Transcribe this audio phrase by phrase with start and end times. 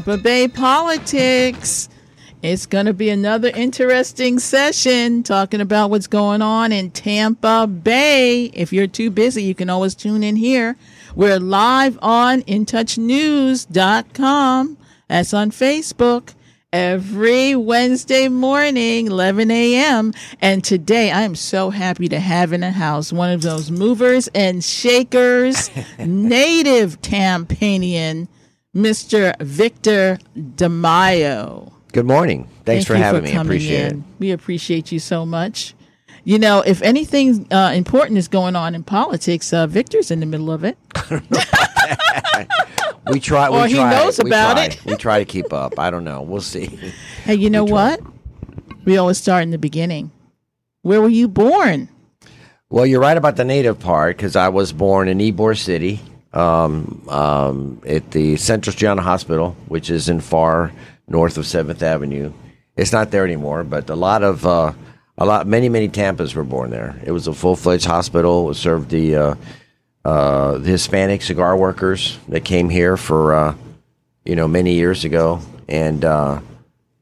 [0.00, 1.90] Tampa Bay politics.
[2.42, 8.44] It's going to be another interesting session talking about what's going on in Tampa Bay.
[8.54, 10.78] If you're too busy, you can always tune in here.
[11.14, 14.78] We're live on intouchnews.com.
[15.08, 16.32] That's on Facebook
[16.72, 20.14] every Wednesday morning, 11 a.m.
[20.40, 24.28] And today I am so happy to have in the house one of those movers
[24.28, 28.28] and shakers, native Tampanian,
[28.74, 29.34] Mr.
[29.40, 31.72] Victor DeMaio.
[31.92, 32.44] Good morning.
[32.64, 33.30] Thanks Thank for you having me.
[33.30, 33.98] I coming appreciate in.
[33.98, 34.04] it.
[34.18, 35.74] We appreciate you so much.
[36.22, 40.26] You know, if anything uh, important is going on in politics, uh, Victor's in the
[40.26, 40.78] middle of it.
[43.10, 43.48] We try.
[43.48, 44.64] Or we he try, knows we about try.
[44.66, 44.84] it.
[44.84, 45.78] we try to keep up.
[45.78, 46.22] I don't know.
[46.22, 46.78] We'll see.
[47.24, 47.96] Hey, you know try.
[47.96, 48.00] what?
[48.84, 50.10] We always start in the beginning.
[50.82, 51.88] Where were you born?
[52.70, 56.00] Well, you're right about the native part because I was born in Ybor City,
[56.32, 60.72] um, um, at the Centro Asturiano Hospital, which is in far
[61.08, 62.32] north of Seventh Avenue.
[62.76, 64.72] It's not there anymore, but a lot of uh,
[65.18, 66.98] a lot, many, many Tampas were born there.
[67.04, 68.50] It was a full fledged hospital.
[68.50, 69.34] It served the uh,
[70.04, 73.54] uh, the Hispanic cigar workers that came here for uh,
[74.24, 76.40] you know many years ago, and uh,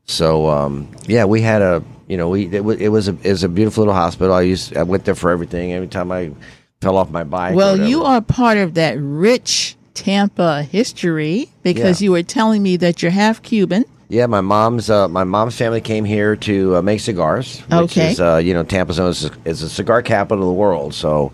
[0.04, 3.30] so um, yeah, we had a you know we it, wa- it was a it
[3.30, 4.34] was a beautiful little hospital.
[4.34, 5.72] I used I went there for everything.
[5.72, 6.32] Every time I
[6.80, 7.54] fell off my bike.
[7.54, 12.06] Well, you are part of that rich Tampa history because Yeah.
[12.06, 13.84] you were telling me that you're half Cuban.
[14.10, 17.60] Yeah, my mom's uh, my mom's family came here to uh, make cigars.
[17.68, 18.12] Which Okay.
[18.12, 20.94] Is, uh, you know, Tampa's known as, as a cigar capital of the world.
[20.94, 21.32] So,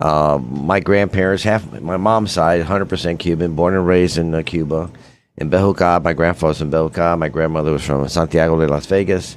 [0.00, 4.90] uh, my grandparents, half my mom's side, 100% Cuban, born and raised in uh, Cuba,
[5.36, 6.02] in Bejucal.
[6.02, 7.16] My grandfather's from Bejucal.
[7.18, 9.36] My grandmother was from Santiago de Las Vegas,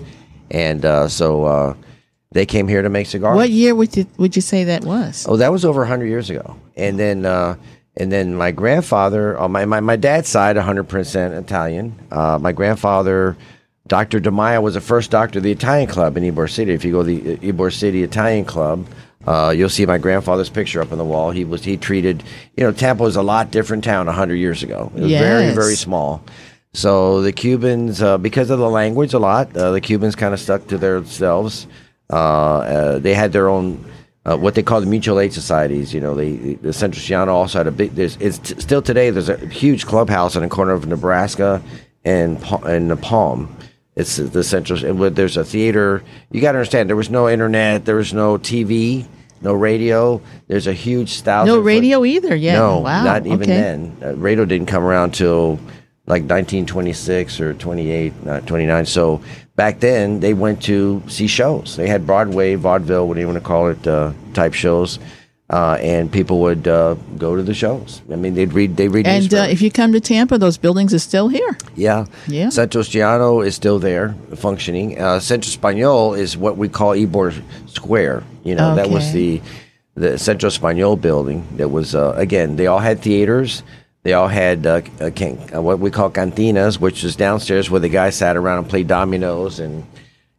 [0.49, 1.75] and uh, so uh,
[2.31, 3.35] they came here to make cigars.
[3.35, 5.25] What year would you would you say that was?
[5.27, 6.55] Oh, that was over 100 years ago.
[6.75, 7.55] And then, uh,
[7.97, 11.95] and then my grandfather, on my, my, my dad's side, 100% Italian.
[12.11, 13.35] Uh, my grandfather,
[13.87, 14.19] Dr.
[14.21, 16.71] DeMaio, was the first doctor of the Italian club in Ybor City.
[16.73, 18.85] If you go to the uh, Ybor City Italian club,
[19.25, 21.31] uh, you'll see my grandfather's picture up on the wall.
[21.31, 22.23] He was he treated,
[22.55, 24.91] you know, Tampa was a lot different town 100 years ago.
[24.95, 25.55] It was very Yes.
[25.55, 26.21] very small.
[26.73, 30.39] So the Cubans, uh, because of the language a lot, uh, the Cubans kind of
[30.39, 31.65] stuck to themselves.
[32.11, 33.83] Uh, uh, they had their own,
[34.25, 35.93] uh, what they call the mutual aid societies.
[35.93, 37.91] You know, they, the Centro Asturiano also had a big.
[37.95, 39.09] There's it's t- still today.
[39.11, 41.61] There's a huge clubhouse in the corner of Nebraska
[42.03, 43.55] and Pa- and the Palm.
[43.95, 44.83] It's the Central.
[44.85, 46.03] and There's a theater.
[46.31, 46.89] You got to understand.
[46.89, 47.85] There was no internet.
[47.85, 49.05] There was no TV.
[49.41, 50.21] No radio.
[50.47, 51.53] There's a huge thousand.
[51.53, 52.35] No foot- radio either.
[52.35, 52.53] Yeah.
[52.55, 53.03] no, wow.
[53.03, 53.45] not even okay.
[53.53, 53.97] then.
[54.03, 55.59] Uh, radio didn't come around till
[56.09, 58.85] like 1926 or 28, not 29.
[58.87, 59.21] So
[59.55, 61.75] back then, they went to see shows.
[61.75, 64.97] They had Broadway, vaudeville, what do you want to call it, uh, type shows,
[65.51, 68.01] uh, and people would uh, go to the shows.
[68.11, 69.05] I mean, they'd read, they read.
[69.05, 71.55] And uh, if you come to Tampa, those buildings are still here.
[71.75, 72.07] Yeah.
[72.27, 72.49] Yeah.
[72.49, 74.99] Centro Asturiano is still there, functioning.
[74.99, 77.39] Uh, Centro Español is what we call Ybor
[77.69, 78.23] Square.
[78.43, 79.41] You know, that was the
[79.93, 81.45] the Centro Español building.
[81.57, 82.55] That was uh, again.
[82.55, 83.61] They all had theaters.
[84.03, 87.81] They all had uh, uh, can, uh, what we call cantinas, which is downstairs where
[87.81, 89.85] the guys sat around and played dominoes and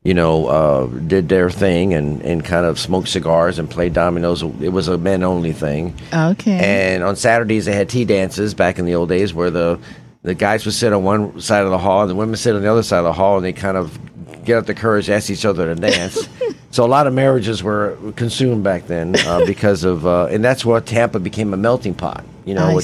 [0.03, 4.43] you know uh, did their thing and, and kind of smoked cigars and played dominoes.
[4.43, 5.95] It was a men only thing.
[6.13, 6.59] Okay.
[6.59, 9.79] And on Saturdays they had tea dances back in the old days where the
[10.23, 12.63] the guys would sit on one side of the hall and the women sit on
[12.63, 13.99] the other side of the hall and they kind of
[14.45, 16.29] get up the courage to ask each other to dance.
[16.71, 20.65] so a lot of marriages were consumed back then uh, because of uh, and that's
[20.65, 22.25] what Tampa became a melting pot.
[22.45, 22.75] You know,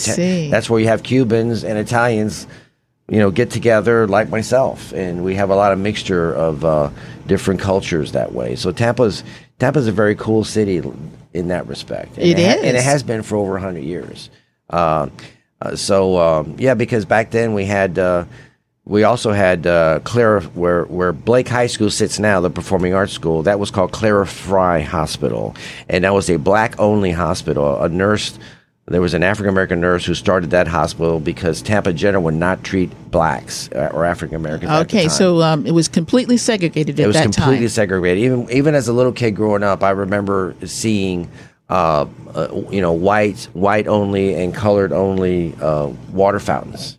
[0.51, 2.47] that's where you have Cubans and Italians
[3.09, 6.91] you know, get together like myself, and we have a lot of mixture of uh,
[7.27, 8.57] different cultures that way.
[8.57, 9.23] So Tampa's
[9.59, 10.83] Tampa's a very cool city
[11.33, 12.17] in that respect.
[12.17, 12.85] And It ha- and it is.
[12.85, 14.29] has been for over hundred years.
[14.69, 15.09] Uh,
[15.63, 17.99] uh, so um, yeah, because back then we had.
[17.99, 18.25] Uh,
[18.89, 23.13] we also had uh, Clara, where where Blake High School sits now, the Performing Arts
[23.13, 23.43] School.
[23.43, 25.57] That was called Clara Frye Hospital,
[25.89, 27.83] and that was a black only hospital.
[27.83, 28.39] A nurse,
[28.87, 32.63] there was an African American nurse who started that hospital because Tampa General would not
[32.63, 34.71] treat blacks uh, or African Americans.
[34.73, 35.09] okay.
[35.09, 37.69] So um, it was completely segregated at it was completely time.
[37.69, 38.25] segregated.
[38.25, 41.31] Even even as a little kid growing up, I remember seeing.
[41.69, 46.97] Uh, uh, you know, white, white only, and colored only uh, water fountains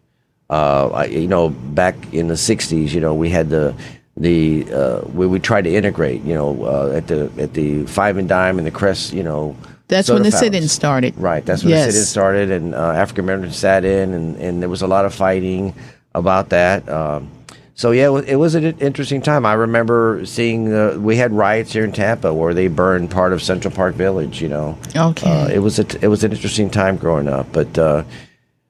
[0.50, 3.76] uh, I, you know, back in the '60s, you know, we had the
[4.16, 8.18] the uh, we we tried to integrate, you know, uh, at the at the Five
[8.18, 9.56] and Dime and the Crest, you know.
[9.88, 11.18] That's when the sit-in started.
[11.18, 11.86] Right, that's when Yes.
[11.88, 15.06] the sit-in started, and uh, African Americans sat in, and, and there was a lot
[15.06, 15.74] of fighting
[16.14, 16.88] about that.
[16.90, 17.30] Um,
[17.76, 19.46] so yeah, it was, it was an interesting time.
[19.46, 23.42] I remember seeing uh, we had riots here in Tampa where they burned part of
[23.44, 24.42] Central Park Village.
[24.42, 25.30] You know, Okay.
[25.30, 28.04] uh, it was a t- it was an interesting time growing up, but uh,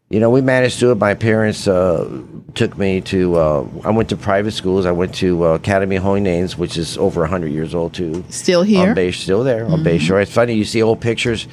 [0.10, 0.96] you know, we managed to do it.
[0.96, 2.22] My parents uh,
[2.56, 3.36] took me to.
[3.36, 4.86] Uh, I went to private schools.
[4.86, 8.24] I went to uh, Academy of Holy Names, which is over hundred years old too.
[8.30, 8.90] Still here?
[8.90, 10.22] On Bay, still there on Bay Shore.
[10.22, 11.48] It's funny you see old pictures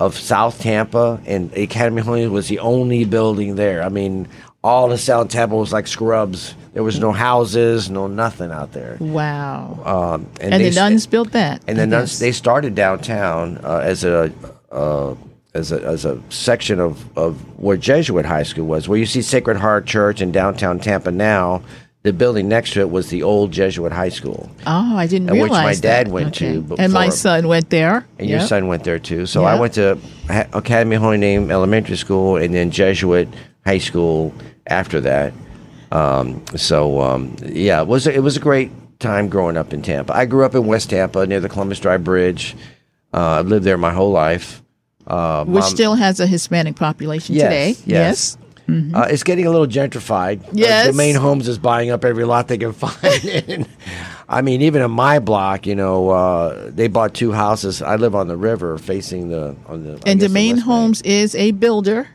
[0.00, 3.82] of South Tampa, and Academy of Holy Names was the only building there.
[3.82, 4.26] I mean,
[4.64, 6.56] all the South Tampa was like scrubs.
[6.72, 8.96] There was no houses, no nothing out there.
[8.98, 9.78] Wow.
[9.84, 11.62] Um, and they the nuns built that.
[11.68, 14.32] and I the nuns they started downtown uh, as a
[14.72, 15.14] uh,
[15.54, 19.22] as a as a section of of where Jesuit high school was, where you see
[19.22, 21.62] Sacred Heart Church in downtown Tampa now.
[22.04, 25.40] The building next to it was the old Jesuit high school, Oh, I didn't And
[25.40, 26.12] which my dad that.
[26.12, 28.04] went to And my son went there.
[28.18, 29.24] and your son went there too.
[29.26, 29.96] So I went to
[30.52, 33.28] Academy Holy Name Elementary School and then Jesuit
[33.64, 34.34] High School
[34.66, 35.32] after that.
[35.92, 39.80] Um, so um, yeah, it was a, it was a great time growing up in
[39.82, 40.12] Tampa.
[40.16, 42.56] I grew up in West Tampa near the Columbus Drive Bridge.
[43.14, 44.61] Uh, I've lived there my whole life.
[45.06, 47.76] Uh, Which mom- still has a Hispanic population Yes, today.
[47.86, 48.38] yes.
[48.68, 50.42] Uh, it's getting a little gentrified.
[50.44, 50.86] Uh, Yes.
[50.86, 53.24] the main homes is buying up every lot they can find.
[53.48, 53.66] and,
[54.28, 57.82] I mean, even in my block, you know, uh, they bought two houses.
[57.82, 59.94] I live on the river, facing the on the.
[60.06, 60.60] I And the bank.
[60.60, 62.08] Homes is a builder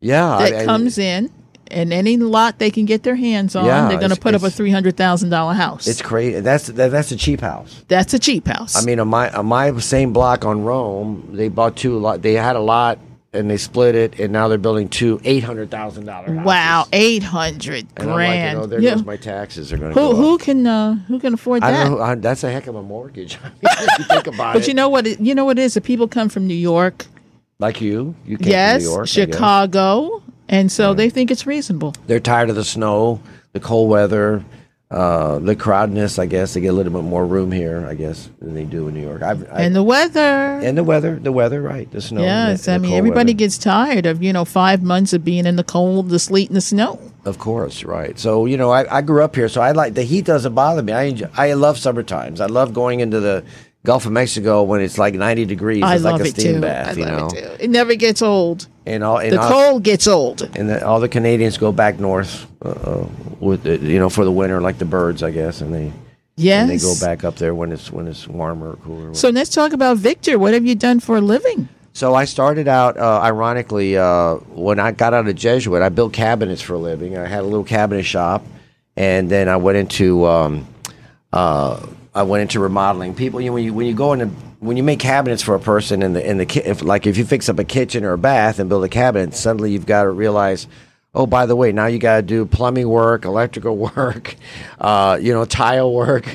[0.00, 1.30] Yeah, I- that I- comes in,
[1.68, 4.42] and any lot they can get their hands on, Yeah, they're going to put up
[4.42, 5.86] a three hundred thousand dollar house.
[5.86, 6.40] It's crazy.
[6.40, 7.84] That's that, that's a cheap house.
[7.88, 8.76] That's a cheap house.
[8.76, 12.22] I mean, on my on my same block on Rome, they bought two lot.
[12.22, 12.98] They had a lot
[13.34, 17.22] and they split it, and now they're building two eight hundred thousand dollar wow, eight
[17.22, 18.52] hundred And I'm like, grand.
[18.56, 18.94] you know, there Yeah.
[18.94, 21.70] goes my taxes are going to who go who can uh, who can afford I
[21.70, 21.84] that?
[21.84, 22.02] don't know.
[22.04, 23.38] I, that's a heck of a mortgage.
[23.62, 24.58] you think about it.
[24.60, 25.06] But you know what?
[25.06, 25.74] It, you know what it is.
[25.74, 27.06] The people come from New York,
[27.58, 29.08] like you, you came yes, from New York.
[29.08, 31.94] Chicago, and so they think it's reasonable.
[32.06, 33.20] They're tired of the snow,
[33.52, 34.44] the cold weather,
[34.90, 36.18] uh, the crowdedness.
[36.18, 37.84] I guess they get a little bit more room here.
[37.88, 39.22] I guess than they do in New York.
[39.22, 40.20] I've, I, And the weather.
[40.20, 41.90] and the weather, the weather, right?
[41.90, 42.20] The snow.
[42.22, 43.38] yes, the- I mean everybody weather.
[43.38, 46.56] gets tired of you know five months of being in the cold, the sleet, and
[46.56, 47.00] the snow.
[47.24, 48.18] Of course, right.
[48.18, 50.82] So you know, I, I grew up here, so I like the heat doesn't bother
[50.82, 50.92] me.
[50.92, 52.40] I enjoy, I love summer times.
[52.40, 53.44] I love going into the
[53.84, 55.82] Gulf of Mexico when it's like ninety degrees.
[55.82, 56.60] I it's love like a it steam too.
[56.60, 57.26] bath, I you know.
[57.26, 57.64] it too.
[57.64, 58.68] It never gets old.
[58.86, 60.42] And all and The all, cold gets old.
[60.56, 63.06] and the, all the Canadians go back north uh, uh,
[63.40, 65.92] with the, you know for the winter, like the birds, I guess, and they
[66.36, 66.62] Yes.
[66.62, 69.14] and they go back up there when it's when it's warmer or cooler.
[69.14, 70.38] So let's talk about Victor.
[70.38, 71.68] What have you done for a living?
[71.92, 76.14] So I started out, uh, ironically, uh, when I got out of Jesuit, I built
[76.14, 77.18] cabinets for a living.
[77.18, 78.46] I had a little cabinet shop,
[78.96, 80.66] and then I went into um,
[81.34, 83.14] uh, I went into remodeling.
[83.14, 84.26] People, you know, when you when you go into
[84.60, 87.24] when you make cabinets for a person in the in the if, like if you
[87.24, 90.10] fix up a kitchen or a bath and build a cabinet, suddenly you've got to
[90.10, 90.66] realize.
[91.14, 94.34] Oh, by the way, now you got to do plumbing work, electrical work,
[94.80, 96.26] uh, you know, tile work.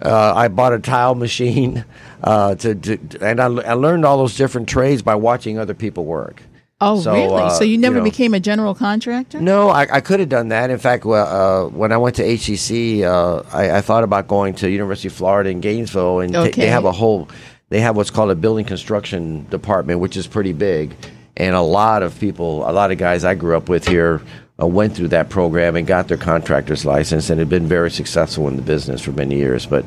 [0.00, 1.84] Uh, I bought a tile machine,
[2.22, 6.04] uh, to, to and I, I learned all those different trades by watching other people
[6.04, 6.42] work.
[6.84, 7.42] Oh, So, really?
[7.42, 9.40] uh, so you never know- became a general contractor?
[9.40, 10.68] No, I, I could have done that.
[10.70, 11.26] In fact, well,
[11.66, 15.14] uh, when I went to HCC, uh, I, I thought about going to University of
[15.14, 16.62] Florida in Gainesville, and Okay.
[16.62, 17.28] they have a whole,
[17.68, 20.94] they have what's called a building construction department, which is pretty big,
[21.36, 24.20] and a lot of people, a lot of guys I grew up with here.
[24.60, 28.46] Uh, went through that program and got their contractor's license and had been very successful
[28.48, 29.64] in the business for many years.
[29.64, 29.84] But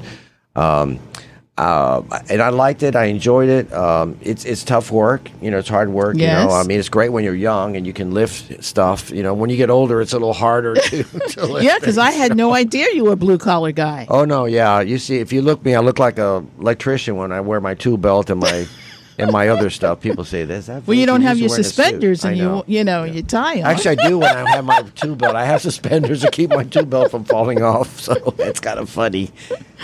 [0.56, 1.00] um,
[1.58, 2.96] uh, and I liked it.
[2.96, 3.72] I enjoyed it.
[3.72, 5.30] Um, it's it's tough work.
[5.42, 6.18] You know, it's hard work.
[6.18, 6.42] Yes.
[6.42, 9.10] You know, I mean, it's great when you're young and you can lift stuff.
[9.10, 11.64] You know, when you get older, it's a little harder to, to lift.
[11.66, 14.06] Yeah, because I had no idea you were a blue collar guy.
[14.10, 14.82] Oh no, yeah.
[14.82, 17.74] You see, if you look me, I look like a electrician when I wear my
[17.74, 18.68] tool belt and my
[19.18, 20.02] and my other stuff.
[20.02, 20.66] People say this.
[20.68, 22.64] That Well, you don't have your wearing a suit." suspenders and know.
[22.68, 23.66] you you know you tie on.
[23.66, 25.36] Actually, I do when I have my tool belt.
[25.36, 28.00] I have suspenders to keep my tool belt from falling off.
[28.06, 29.32] So it's kind of funny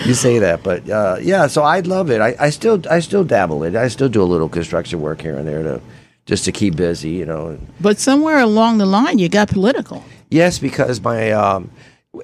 [0.05, 1.47] you say that, but uh, yeah.
[1.47, 2.21] So I love it.
[2.21, 3.75] I, I still I still dabble in.
[3.75, 3.79] it.
[3.79, 5.81] I still do a little construction work here and there to
[6.25, 7.09] just to keep busy.
[7.11, 7.57] You know.
[7.79, 10.03] but somewhere along the line, you got political.
[10.29, 11.69] Yes, because my um,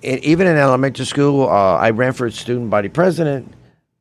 [0.03, 3.53] even in elementary school, uh, I ran for student body president.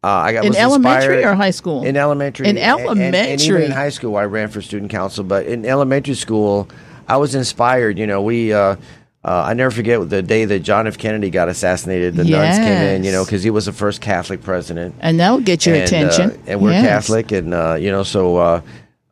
[0.04, 1.84] Uh, I got In elementary or high school?
[1.84, 2.46] In elementary.
[2.48, 3.64] In and- and- And, even elementary.
[3.64, 5.24] in high school, I ran for student council.
[5.24, 6.68] But in elementary school,
[7.08, 7.98] I was inspired.
[7.98, 8.52] You know, we.
[8.52, 8.76] Uh,
[9.24, 10.96] uh, I never forget the day that John F.
[10.98, 12.14] Kennedy got assassinated.
[12.14, 15.40] The nuns came in, you know, because he was the first Catholic president And that'll
[15.40, 16.30] get your and, attention.
[16.30, 16.86] uh, and we're Yes.
[16.86, 18.60] Catholic, and uh, you know, so uh,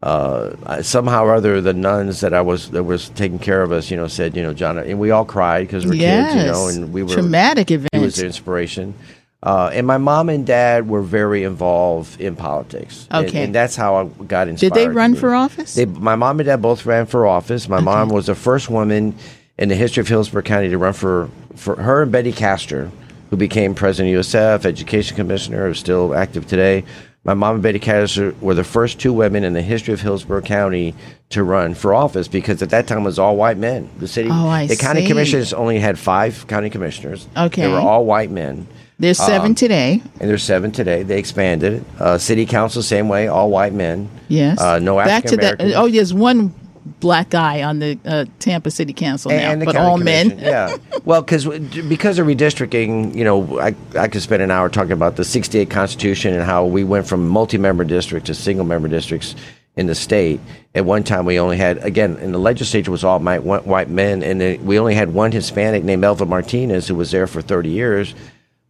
[0.05, 3.91] uh, somehow or other, the nuns that I was that was taking care of us,
[3.91, 6.33] you know, said, you know, John, and we all cried because we're Yes.
[6.33, 7.89] kids, you know, and we were traumatic event.
[7.93, 8.95] He was the inspiration.
[9.45, 13.07] Uh, and my mom and dad were very involved in politics.
[13.13, 13.45] Okay.
[13.45, 14.73] and, that's how I got inspired.
[14.73, 15.75] Did they run for office?
[15.75, 17.69] They, my mom and dad both ran for office.
[17.69, 19.15] My mom was the first woman
[19.59, 22.91] in the history of Hillsborough County to run for, for her and Betty Castor,
[23.29, 26.83] who became president of USF, education commissioner, who's still active today.
[27.25, 30.43] My mom and Betty Castor were the first two women in the history of Hillsborough
[30.43, 30.95] County
[31.31, 33.91] to run for office because at that time it was all white men.
[33.99, 37.27] The city, Oh, I the county commissioners only had five county commissioners.
[37.37, 37.63] Okay.
[37.63, 38.67] they were all white men,
[38.99, 40.01] There's seven Um, today.
[40.21, 41.03] and there's seven today.
[41.03, 41.83] They expanded it.
[42.01, 44.09] Uh, city council, same way, all white men.
[44.29, 44.61] Yes.
[44.61, 45.75] uh, no Back African to that.
[45.77, 46.55] Oh, there's one
[47.01, 50.39] black guy on the uh, Tampa City Council now, and but all men.
[50.39, 50.77] yeah.
[51.05, 55.17] Well, because because of redistricting, you know, I I could spend an hour talking about
[55.17, 59.35] the '68 Constitution and how we went from multi-member district to single-member districts
[59.77, 60.41] in the state.
[60.75, 64.23] At one time, we only had again in the legislature was all white white men,
[64.23, 68.15] and we only had one Hispanic named Elvin Martinez who was there for 30 years.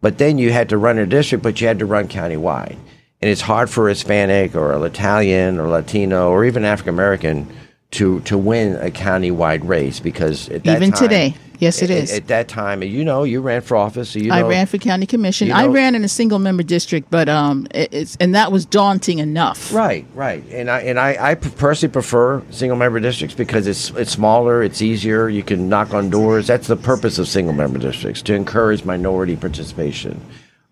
[0.04, 2.76] But then you had to run a district, but you had to run countywide,
[3.22, 7.50] and it's hard for Hispanic or an Italian or Latino or even African American
[7.94, 11.34] to to win a countywide race because at that Even time- today.
[11.60, 12.12] Yes, it at- is.
[12.12, 14.10] At that time, you know, you ran for office.
[14.10, 15.48] So you know, I ran for county commission.
[15.48, 18.66] you I ran in a single member district, but um, it, it's and that was
[18.66, 19.72] daunting enough.
[19.72, 24.10] Right, right, and I and I, I personally prefer single member districts because it's it's
[24.10, 25.28] smaller, it's easier.
[25.28, 26.48] You can knock on doors.
[26.48, 30.20] That's the purpose of single member districts to encourage minority participation.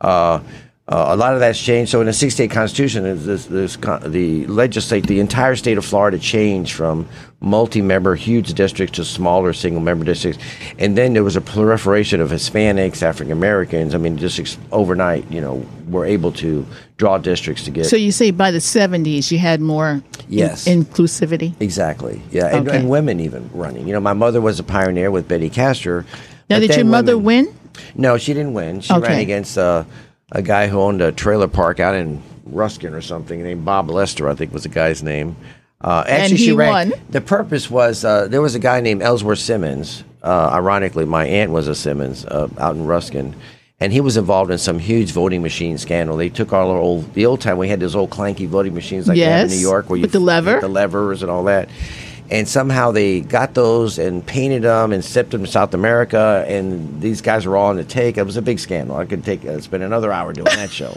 [0.00, 0.40] Uh,
[0.88, 1.90] uh, a lot of that's changed.
[1.92, 6.72] So in the '68 Constitution, this, this the legislate the entire state of Florida changed
[6.74, 7.06] from
[7.40, 10.42] multi-member huge districts to smaller single-member districts,
[10.78, 13.94] and then there was a proliferation of Hispanics, African Americans.
[13.94, 17.96] I mean, just ex- overnight, you know, were able to draw districts to get So
[17.96, 20.66] you say by the 70s you had more in- Yes.
[20.66, 21.54] inclusivity.
[21.60, 22.22] Exactly.
[22.30, 22.78] Yeah, and, Okay.
[22.78, 23.86] and women even running.
[23.86, 26.04] You know, my mother was a pioneer with Betty Castor.
[26.50, 27.82] Now, did your mother women- win?
[27.96, 28.80] No, she didn't win.
[28.80, 29.84] She ran against uh,
[30.32, 34.28] a guy who owned a trailer park out in Ruskin or something named Bob Lester,
[34.28, 35.36] I think was the guy's name.
[35.80, 36.90] Uh, actually, he she ran.
[36.90, 36.92] won.
[37.10, 40.04] The purpose was uh, there was a guy named Ellsworth Simmons.
[40.22, 43.34] Uh, ironically, my aunt was a Simmons uh, out in Ruskin.
[43.80, 46.16] And he was involved in some huge voting machine scandal.
[46.16, 49.08] They took all our old, the old time we had those old clanky voting machines
[49.08, 50.60] like have in New York, where you with the lever.
[50.60, 51.68] the levers and all that.
[52.32, 56.44] And somehow they got those and painted them and shipped them to South America.
[56.48, 58.16] And these guys were all on the take.
[58.16, 58.96] It was a big scandal.
[58.96, 60.96] I could take uh, spend another hour doing that show.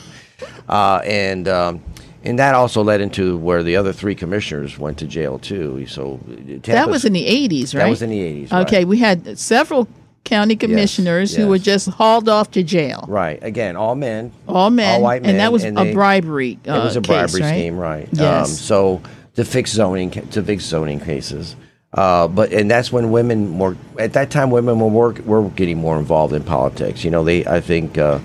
[0.70, 1.84] Uh, and um,
[2.24, 5.86] and that also led into where the other three commissioners went to jail too.
[5.88, 6.20] So
[6.64, 7.84] That was in the 80s, right?
[7.84, 8.52] that was in the 80s.
[8.52, 8.66] right.
[8.66, 9.88] Okay, we had several
[10.24, 13.06] county commissioners who were just hauled off to jail.
[13.08, 13.38] Right.
[13.44, 14.32] Again, all men.
[14.48, 15.32] All men, All white men.
[15.32, 16.58] and that was and a they- bribery.
[16.68, 17.50] Uh, it was a case, bribery right?
[17.60, 18.10] scheme, right?
[18.12, 18.50] Yes.
[18.50, 19.02] Um, so
[19.36, 21.56] to fix zoning, to fix zoning cases.
[21.94, 25.78] Uh, but and that's when women were at that time women were work, were getting
[25.78, 27.04] more involved in politics.
[27.06, 28.20] You know, they I think uh,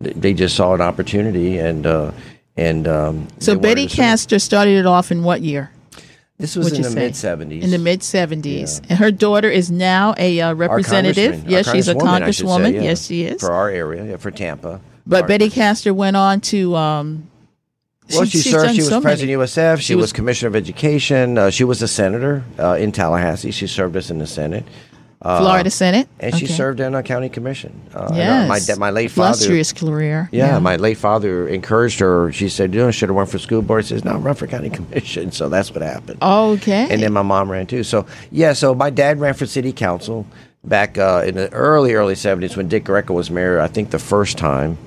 [0.00, 2.12] they just saw an opportunity and uh,
[2.56, 3.86] and um, So Betty.
[3.86, 5.70] Castor started it off in what year?
[6.38, 7.62] This was in the mid seventies.
[7.62, 8.80] In the mid 70s.
[8.88, 11.46] And her daughter is now a uh, representative.
[11.46, 13.42] yes, she's a congresswoman, say, yeah, Yes, she is.
[13.42, 14.80] for our area, yeah, for Tampa.
[15.06, 16.74] but Betty Castor went on to.
[16.76, 17.29] Um,
[18.12, 18.74] Well, she, she's served.
[18.74, 19.42] She was so president many.
[19.42, 19.76] of USF.
[19.78, 21.38] She, She was, was- commissioner of education.
[21.38, 23.50] Uh, she was a senator uh, in Tallahassee.
[23.50, 24.64] She served us in the Senate.
[25.22, 26.08] Florida Senate.
[26.18, 27.78] Uh, and she served in a county commission.
[27.94, 28.68] Uh, uh, Yes.
[28.68, 29.28] my my late father.
[29.36, 30.30] Illustrious career.
[30.32, 32.32] Yeah, my late father encouraged her.
[32.32, 34.46] She said, "You know, should have run for school board." She says, "No, run for
[34.46, 36.22] county commission." So that's what happened.
[36.22, 36.86] Okay.
[36.90, 37.82] And then my mom ran too.
[37.84, 40.24] So yeah, so my dad ran for city council
[40.64, 43.60] back uh, in the early early seventies when Dick Greco was mayor.
[43.60, 44.78] I think the first time,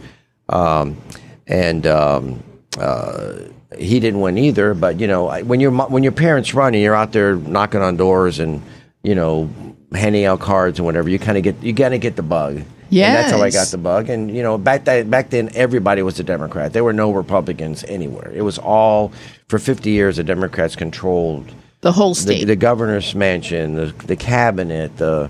[0.50, 0.98] um,
[1.46, 2.44] and um,
[2.77, 3.39] uh,
[3.77, 4.74] he didn't win either.
[4.74, 7.98] But you know, when your when your parents run and you're out there knocking on
[7.98, 8.62] doors and
[9.03, 9.50] you know
[9.94, 12.62] handing out cards and whatever, you kind of get you got to get the bug.
[13.08, 14.10] And that's how I got the bug.
[14.10, 16.74] And you know, back that back then, everybody was a Democrat.
[16.74, 18.32] There were no Republicans anywhere.
[18.32, 19.12] It was all
[19.48, 20.18] for 50 years.
[20.18, 21.51] The Democrats controlled
[21.82, 22.46] the whole the, state.
[22.46, 24.98] the governor's mansion, the, the cabinet.
[24.98, 25.30] The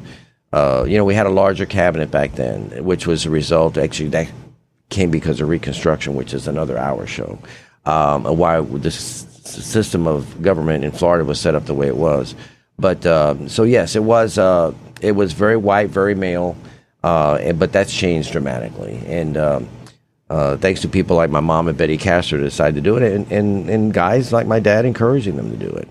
[0.52, 3.78] uh, you know, we had a larger cabinet back then, which was a result.
[3.78, 4.30] Actually, that
[4.90, 7.40] came because of Reconstruction, which is another hour show.
[7.86, 8.96] Um, and why this
[9.44, 12.36] system of government in Florida was set up the way it was.
[12.80, 16.56] But um, so yes, it was uh, it was very white, very male,
[17.04, 19.02] uh, and, but that's changed dramatically.
[19.06, 19.70] And um,
[20.30, 23.04] uh, thanks to people like my mom and Betty Castor to decide to do it,
[23.04, 25.88] and, and, and guys like my dad encouraging them to do it.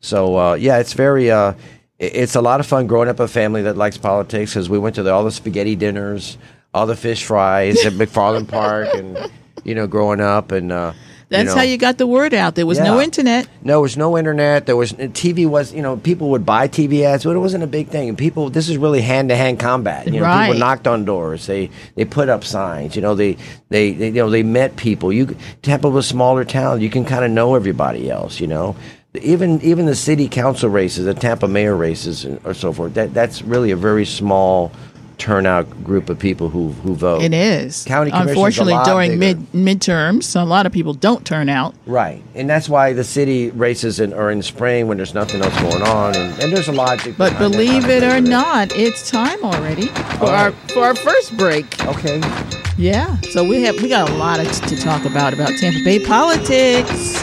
[0.00, 1.54] So uh, yeah, it's very uh,
[1.98, 4.94] it's a lot of fun growing up a family that likes politics because we went
[4.96, 6.38] to the, all the spaghetti dinners,
[6.74, 9.30] all the fish fries at McFarland Park, and
[9.64, 10.72] you know, growing up and.
[10.72, 10.92] Uh,
[11.30, 12.54] That's know, how you got the word out.
[12.54, 13.46] There was no internet.
[13.62, 14.66] no, there was no internet.
[14.66, 15.46] There was TV.
[15.48, 18.08] Was you know people would buy TV ads, but it wasn't a big thing.
[18.10, 20.06] And people, this is really hand to hand combat.
[20.06, 20.46] You know, Right.
[20.46, 21.46] people knocked on doors.
[21.46, 22.94] They they put up signs.
[22.94, 23.36] You know, they,
[23.70, 25.12] they they you know they met people.
[25.12, 26.80] You Tampa was a smaller town.
[26.82, 28.38] You can kind of know everybody else.
[28.38, 28.76] You know,
[29.14, 32.94] even even the city council races, the Tampa mayor races, and, or so forth.
[32.94, 34.70] That that's really a very small
[35.18, 37.22] turnout group of people who who vote.
[37.22, 37.84] It is.
[37.84, 39.38] County Unfortunately, during bigger.
[39.52, 41.74] mid midterms, a lot of people don't turn out.
[41.86, 45.54] Right, and that's why the city races in, are in spring when there's nothing else
[45.60, 47.16] going on, and, and there's a logic.
[47.16, 51.84] But believe it or not, it's time already for All our for our first break.
[51.86, 52.20] Okay.
[52.76, 53.16] Yeah.
[53.32, 57.22] So we have we got a lot to talk about about Tampa Bay politics.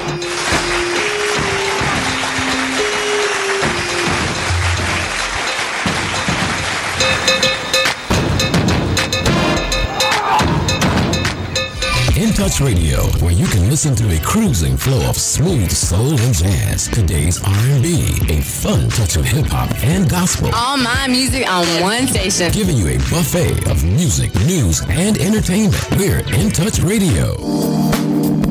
[12.42, 16.88] Touch Radio, where you can listen to a cruising flow of smooth soul and jazz,
[16.88, 22.08] today's R&B, a fun touch of hip hop and gospel, All my music on one
[22.08, 22.52] station.
[22.52, 25.86] giving you a buffet of music, news, and entertainment.
[26.00, 27.36] We're In Touch Radio.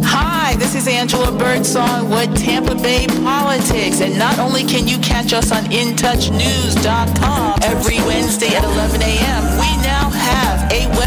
[0.05, 4.01] Hi, this is Angela Birdsong with Tampa Bay Politics.
[4.01, 9.83] And not only can you catch us on InTouchNews.com every Wednesday at 11 a.m., we
[9.83, 10.50] now have a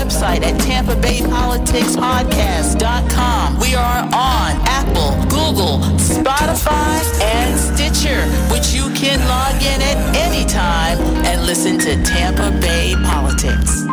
[0.03, 3.60] website at TampaBayPoliticsPodcast.com.
[3.60, 10.43] We are on Apple, Google, Spotify, and Stitcher, which you can log in at any
[10.45, 13.86] time and listen to Tampa Bay Politics.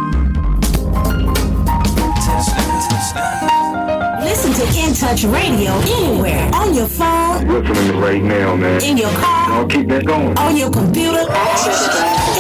[4.21, 8.83] Listen to In Touch Radio anywhere on your phone, listening right now, man.
[8.83, 10.37] in your car, I'll keep that going.
[10.39, 11.25] on your computer.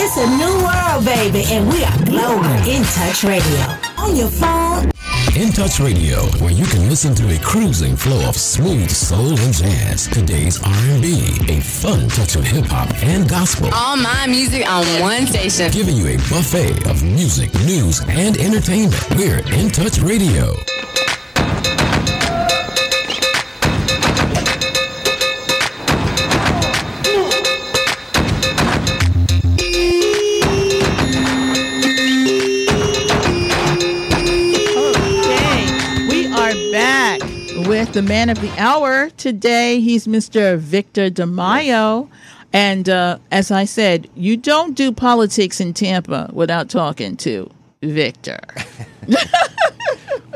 [0.03, 0.60] It's a new
[0.93, 2.45] world, baby, and we are global.
[2.69, 3.61] In Touch Radio
[3.99, 4.91] on your phone.
[5.37, 9.55] In Touch Radio, where you can listen to a cruising flow of smooth soul and
[9.55, 14.85] jazz, today's R&B, a fun touch of hip hop and gospel, All my music on
[15.01, 15.71] one station.
[15.71, 19.03] giving you a buffet of music, news, and entertainment.
[19.17, 20.55] We're In Touch Radio.
[37.91, 39.11] With the man of the hour.
[39.17, 40.57] Today, he's Mr.
[40.57, 42.09] Victor DeMaio.
[42.53, 47.51] And uh, as I said, you don't do politics in Tampa without talking to
[47.83, 48.39] Victor.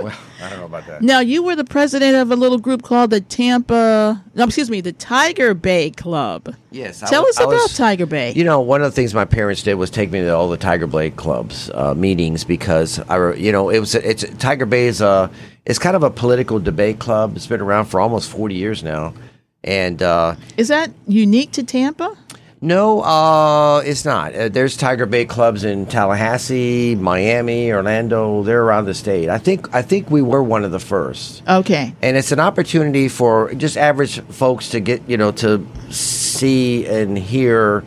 [0.00, 1.02] Well, I don't know about that.
[1.02, 4.80] Now, you were the president of a little group called the Tampa, no, excuse me,
[4.80, 6.54] the Tiger Bay Club.
[6.70, 7.00] Yes.
[7.00, 8.33] Tell wa- us I about was- Tiger Bay.
[8.35, 10.57] You know, one of the things my parents did was take me to all the
[10.57, 15.00] Tiger Bay clubs uh, meetings because I, you know, it was it's Tiger Bay is
[15.00, 15.30] a
[15.66, 17.37] it's kind of a political debate club.
[17.37, 19.14] It's been around for almost forty years now,
[19.62, 22.16] and uh, Is that unique to Tampa?
[22.64, 24.35] No, uh, it's not.
[24.35, 28.42] Uh, there's Tiger Bay clubs in Tallahassee, Miami, Orlando.
[28.42, 29.29] They're around the state.
[29.29, 31.42] I think I think we were one of the first.
[31.46, 31.94] Okay.
[32.00, 37.18] and it's an opportunity for just average folks to get you know to see and
[37.18, 37.85] hear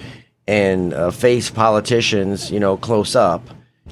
[0.47, 3.41] and uh, face politicians you know close up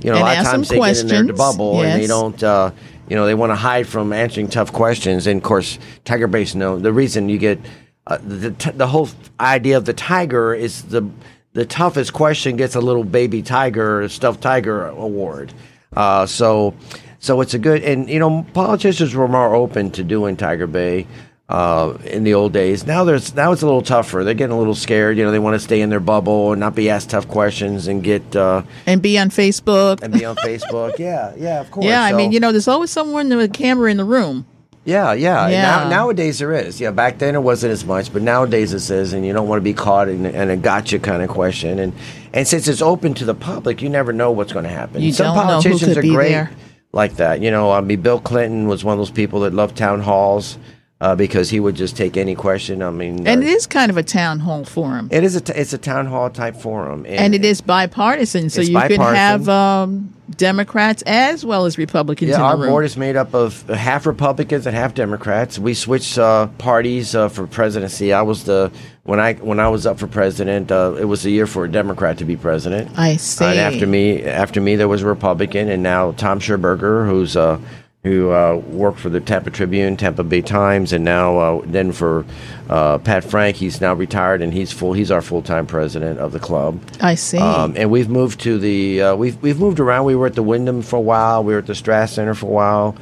[0.03, 2.07] you know And a lot of times they get in their questions, bubble and they
[2.07, 2.71] don't uh,
[3.09, 6.55] you know they want to hide from answering tough questions and of course tiger base
[6.55, 7.59] no the reason you get
[8.07, 11.07] uh, the, t- the whole idea of the tiger is the
[11.53, 15.53] the toughest question gets a little baby tiger stuffed tiger award
[15.95, 16.73] uh, so
[17.19, 21.07] so it's a good and you know politicians were more open to doing tiger bay
[21.47, 22.87] uh, in the old days.
[22.87, 24.23] Now there's now it's a little tougher.
[24.23, 25.15] They're getting a little scared.
[25.15, 27.85] You know, they want to stay in their bubble and not be asked tough questions
[27.87, 30.01] and get uh, And be on Facebook.
[30.01, 30.97] and be on Facebook.
[30.97, 31.85] Yeah, yeah, of course.
[31.85, 34.47] yeah, I mean, you know, there's always someone with a camera in the room.
[34.85, 35.47] Yeah, yeah.
[35.47, 35.61] Yeah.
[35.63, 36.79] Now, nowadays there is.
[36.79, 39.57] Yeah, back then it wasn't as much, but nowadays it says, and you don't want
[39.59, 41.79] to be caught in, in a gotcha kind of question.
[41.79, 41.91] And
[42.33, 45.01] and since it's open to the public, you never know what's going to happen.
[45.01, 46.51] You Some don't know who politicians could are be great there.
[46.91, 47.41] like that.
[47.41, 50.57] You know, I mean, Bill Clinton was one of those people that loved town halls
[51.01, 52.81] uh, because he would just take any question.
[52.81, 55.09] I mean, And uh, it is kind of a town hall forum.
[55.11, 58.61] it is a t- it's a town hall type forum, and it is bipartisan, so
[58.61, 62.71] you can have um, Democrats as well as Republicans Yeah, in our the room.
[62.71, 65.59] board is made up of half Republicans and half Democrats.
[65.59, 68.13] We switched uh, parties uh, for presidency.
[68.13, 68.71] I was the
[69.03, 70.71] when I when I was up for president.
[70.71, 72.97] Uh, it was a year for a Democrat to be president.
[72.97, 73.43] I see.
[73.45, 77.59] And after me, after me, there was a Republican, and now Tom Scherberger, who's uh,
[78.05, 82.23] who uh, worked for the Tampa Tribune, Tampa Bay Times, and now uh, then for
[82.69, 83.57] uh, Pat Frank.
[83.57, 84.93] He's now retired, and he's full.
[84.93, 86.79] He's our full time president of the club.
[87.01, 87.39] I see.
[87.39, 90.05] Um, and we've moved to the uh, we've we've moved around.
[90.05, 91.43] We were at the Wyndham for a while.
[91.43, 92.95] We were at the Straz Center for a while.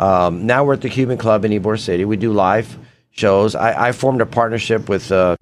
[0.00, 2.04] Um, now we're at the Cuban Club in Ybor City.
[2.04, 2.76] We do live
[3.12, 3.54] shows.
[3.54, 5.36] I, I formed a partnership with uh,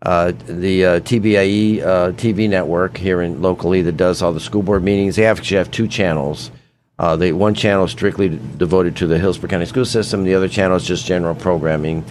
[0.00, 4.62] uh, the uh, TBIE uh, TV network here in locally that does all the school
[4.62, 5.16] board meetings.
[5.16, 6.50] They actually have two channels.
[6.98, 10.24] Uh, the one channel is strictly devoted to the Hillsborough County school system.
[10.24, 12.04] The other channel is just general programming.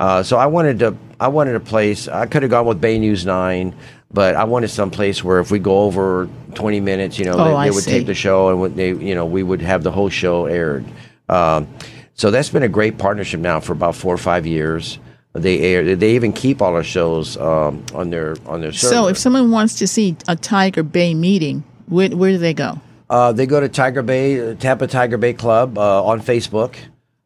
[0.00, 2.08] Uh, so I wanted to I wanted a place.
[2.08, 3.74] I could have gone with Bay News Nine,
[4.12, 7.56] But I wanted some place where if we go over 20 minutes, you know, Oh,
[7.58, 7.90] they, they would see.
[7.92, 10.84] tape the show and would they, you know, we would have the whole show aired.
[11.28, 11.68] Um,
[12.14, 14.98] so that's been a great partnership now for about four or five years.
[15.32, 15.96] They air.
[15.96, 18.94] They even keep all our shows um, on their on their server.
[18.94, 22.80] So if someone wants to see a Tiger Bay meeting, where, where do they go?
[23.08, 26.76] Uh, they go to Tiger Bay, uh, Tampa Tiger Bay Club uh, on Facebook.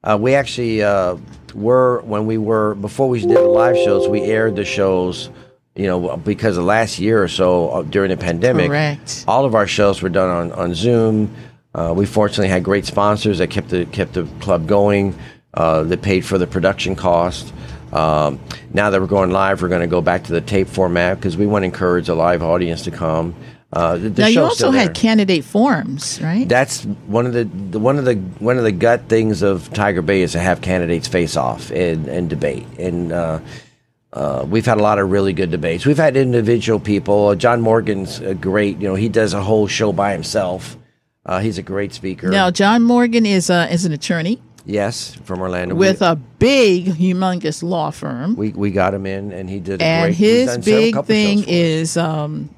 [0.03, 1.17] Uh, we actually uh,
[1.55, 4.09] were when we were before we did the live shows.
[4.09, 5.31] We aired the shows,
[5.75, 8.69] you know, because the last year or so uh, during the pandemic.
[8.69, 9.25] Correct.
[9.29, 11.35] All of our shows were done on on Zoom.
[11.75, 15.17] Uh, we fortunately had great sponsors that kept the kept the club going.
[15.55, 17.53] Uh, that paid for the production cost.
[17.93, 18.39] Um,
[18.75, 21.39] now that we're going live, we're going to go back to the tape format because
[21.39, 23.35] we want to encourage a live audience to come.
[23.71, 26.49] Uh, the, the now you also had candidate forums, right?
[26.49, 30.01] that's one of the, the one of the one of the gut things of Tiger
[30.01, 32.67] Bay is to have candidates face off and, and debate.
[32.79, 33.41] And uh,
[34.15, 35.85] uh, we've had a lot of really good debates.
[35.85, 37.29] We've had individual people.
[37.29, 38.79] Uh, John Morgan's a great.
[38.79, 40.79] You know, he does a whole show by himself.
[41.27, 42.31] Uh, he's a great speaker.
[42.31, 45.75] now John Morgan is a is an attorney yes, from Orlando.
[45.75, 49.83] with we, a big, humongous law firm, we we got him in, and he did.
[49.83, 51.57] A and great, his big thing shows for us.
[51.57, 52.51] is um,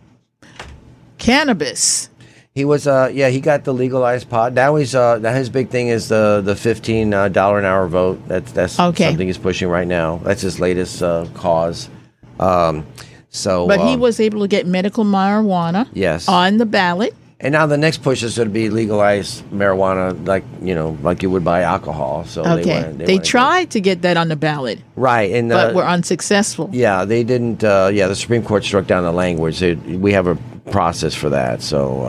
[1.21, 2.09] cannabis.
[2.53, 4.53] He was, uh, yeah, he got the legalized pot.
[4.55, 7.87] Now he's, uh, now his big thing is the the fifteen uh, dollar an hour
[7.87, 8.21] vote.
[8.27, 9.05] That's that's Okay.
[9.07, 10.17] something he's pushing right now.
[10.25, 11.89] That's his latest uh, cause.
[12.41, 12.85] Um,
[13.29, 16.27] so, But he um, was able to get medical marijuana Yes.
[16.29, 17.15] on the ballot.
[17.39, 21.23] and now the next push is going to be legalize marijuana, like you know, like
[21.23, 22.25] you would buy alcohol.
[22.27, 25.71] So Okay, they, wanna- they, tried to get that on the ballot, right, and but
[25.71, 26.69] uh, were unsuccessful.
[26.73, 27.63] yeah, they didn't.
[27.63, 29.61] Uh, yeah, the Supreme Court struck down the language.
[29.61, 30.37] They, we have a
[30.71, 31.63] process for that.
[31.63, 32.03] So,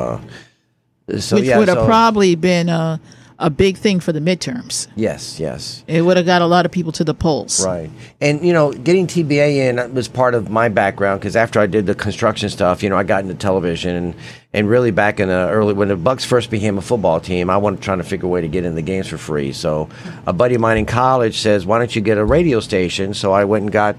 [1.10, 3.00] uh, so which yeah, would have so- probably been a,
[3.40, 4.88] a big thing for the midterms.
[4.96, 5.84] yes, yes.
[5.88, 7.66] It would have got a lot of people to the polls.
[7.66, 7.90] Right.
[8.22, 11.88] And, you know, getting TBA in was part of my background because after I did
[11.88, 14.16] the construction stuff, you know, I got into television and,
[14.54, 17.58] and really back in the early, when the Bucks first became a football team, I
[17.58, 19.54] wanted trying to figure a way to get in the games for free.
[19.54, 19.90] So
[20.28, 23.16] a buddy of mine in college says, why don't you get a radio station?
[23.16, 23.96] So I went and got,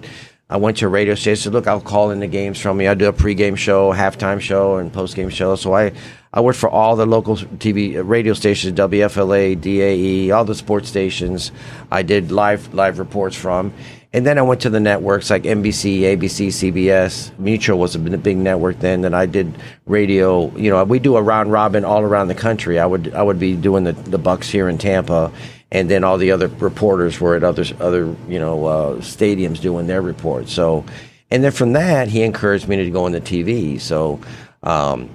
[0.53, 1.45] I went to a radio station.
[1.45, 2.87] Said, Look, I'll call in the games from me.
[2.87, 5.57] I do a pregame show, halftime show, and postgame show.
[5.57, 5.93] So I,
[6.31, 10.91] I worked for all the local TV uh, radio stations, WFLA, DAE, all the sports
[10.91, 11.53] stations.
[11.91, 13.73] I did live live reports from,
[14.13, 17.37] and then I went to the networks like NBC, ABC, CBS.
[17.39, 19.01] Mutual was a big network then.
[19.01, 19.55] That I did
[19.87, 20.55] radio.
[20.55, 22.79] You know, we do a round robin all around the country.
[22.79, 25.33] I would I would be doing the the Bucks here in Tampa,
[25.73, 29.89] and then all the other reporters were at other other you know uh, stadiums doing
[29.89, 30.53] their reports.
[30.53, 30.85] So,
[31.31, 33.81] and then from that, he encouraged me to go into TV.
[33.81, 34.21] So.
[34.63, 35.11] Um,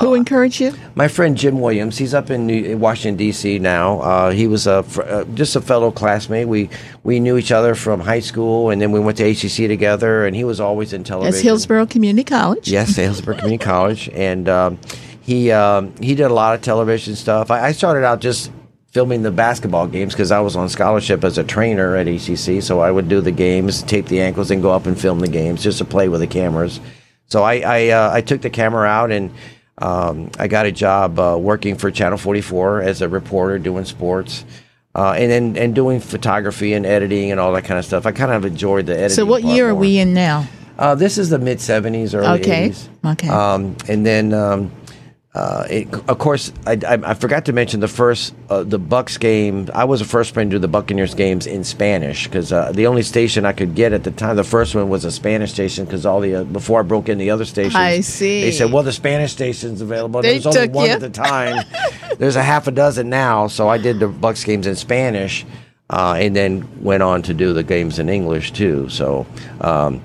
[0.00, 0.72] Who encouraged you?
[0.94, 3.58] my friend Jim Williams, he's up in, New, in Washington D.C.
[3.58, 4.00] now.
[4.00, 6.46] Uh, he was a fr- uh, just a fellow classmate.
[6.46, 6.70] We
[7.02, 10.26] we knew each other from high school, and then we went to HCC together.
[10.26, 11.32] And he was always in television.
[11.32, 12.68] That's Hillsborough Community College.
[12.68, 14.78] Yes, Hillsborough Community College, and um,
[15.20, 17.50] he um, he did a lot of television stuff.
[17.50, 18.52] I, I started out just
[18.94, 22.62] filming the basketball games because I was on scholarship as a trainer at HCC.
[22.62, 25.28] so I would do the games, tape the ankles, and go up and film the
[25.28, 26.80] games just to play with the cameras.
[27.26, 29.30] So I I, uh, I took the camera out and.
[29.76, 34.44] Um, I got a job uh, working for Channel 44 as a reporter doing sports,
[34.94, 38.06] uh, and then and doing photography and editing and all that kind of stuff.
[38.06, 39.16] I kind of enjoyed the editing.
[39.16, 39.80] So what year are more.
[39.80, 40.46] we in now?
[40.78, 42.68] Uh, this is the mid '70s, early Okay.
[42.70, 42.88] '80s.
[43.14, 43.28] Okay.
[43.28, 44.70] Um, and then, um,
[45.34, 49.18] uh, it, of course, I, I, I forgot to mention the first uh, the Bucks
[49.18, 49.68] game.
[49.74, 52.86] I was the first one to do the Buccaneers games in Spanish because uh, the
[52.86, 55.86] only station I could get at the time, the first one was a Spanish station
[55.86, 57.74] because all the uh, before I broke in the other stations.
[57.74, 58.42] I see.
[58.42, 60.92] They said, "Well, the Spanish station's available." They There's only one you.
[60.92, 61.64] at the time.
[62.18, 65.44] There's a half a dozen now, so I did the Bucks games in Spanish,
[65.90, 68.88] uh, and then went on to do the games in English too.
[68.88, 69.26] So.
[69.60, 70.00] Um,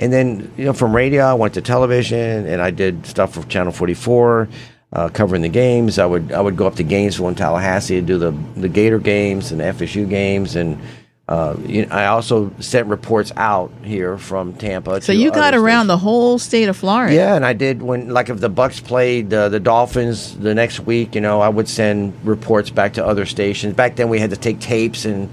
[0.00, 3.42] and then, you know, from radio, I went to television, and I did stuff for
[3.44, 4.48] Channel 44,
[4.92, 5.98] uh, covering the games.
[5.98, 8.98] I would I would go up to Gainesville and Tallahassee and do the the Gator
[8.98, 10.80] games and the FSU games, and
[11.28, 15.02] uh, you I also sent reports out here from Tampa.
[15.02, 15.88] So you got around stations.
[15.88, 17.14] the whole state of Florida.
[17.14, 20.80] Yeah, and I did when like if the Bucks played uh, the Dolphins the next
[20.80, 23.74] week, you know, I would send reports back to other stations.
[23.74, 25.28] Back then, we had to take tapes and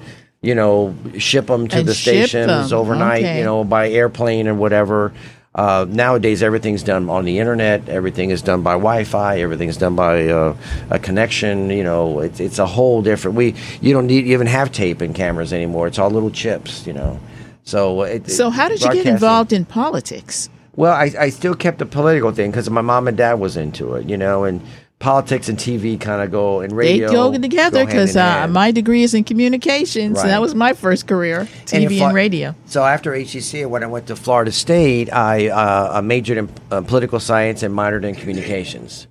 [0.46, 3.38] you know ship them to And the stations them, overnight, okay.
[3.40, 5.12] you know, by airplane or whatever.
[5.54, 7.88] Uh, nowadays, everything's done on the internet.
[7.88, 9.40] Everything is done by Wi-Fi.
[9.40, 10.54] Everything is done by uh,
[10.90, 11.70] a connection.
[11.70, 13.38] You know, it's it's a whole different.
[13.38, 15.88] We you don't need even have tape and cameras anymore.
[15.88, 16.86] It's all little chips.
[16.86, 17.20] You know,
[17.64, 20.50] so it, So how did you get involved in politics?
[20.76, 23.96] well, I, I still kept the political thing because my mom and dad was into
[23.96, 24.62] it, you know, and
[25.00, 29.04] politics and TV kind of go and radio they go together because uh, my degree
[29.04, 30.18] is in communications.
[30.18, 30.28] Right.
[30.28, 32.56] That was my first career, And TV and, radio.
[32.66, 36.82] So after HCC, when I went to Florida State, I uh, I majored in uh,
[36.82, 39.08] political science and minored in communications,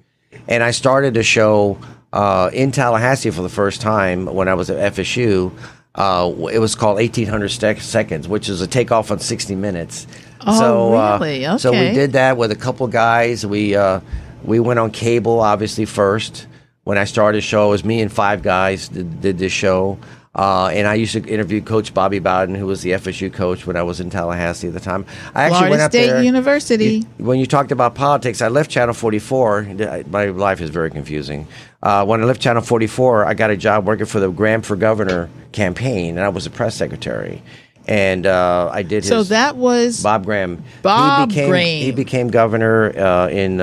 [0.48, 1.78] and I started a show
[2.12, 5.52] uh, in Tallahassee for the first time when I was at FSU.
[5.96, 10.08] Uh, it was called 1800 Sec- Seconds, which is a takeoff on 60 Minutes.
[10.40, 11.58] Oh, so, uh, really?
[11.58, 13.46] So we did that with a couple guys.
[13.46, 14.00] We uh,
[14.44, 16.46] we went on cable, obviously first.
[16.84, 19.98] When I started the show, it was me and five guys did, did this show.
[20.34, 23.76] Uh, and I used to interview Coach Bobby Bowden, who was the FSU coach when
[23.76, 25.06] I was in Tallahassee at the time.
[25.32, 26.22] I actually Florida went up State there.
[26.24, 26.84] University.
[27.18, 29.62] You- when you talked about politics, I left Channel 44.
[30.10, 31.46] My life is very confusing.
[31.82, 34.74] Uh, when I left Channel 44, I got a job working for the Graham for
[34.74, 37.40] Governor campaign, and I was a press secretary.
[37.86, 40.64] And uh, I did So that was Bob Graham.
[40.82, 41.84] Bob he became, Graham.
[41.84, 43.60] He became governor uh, in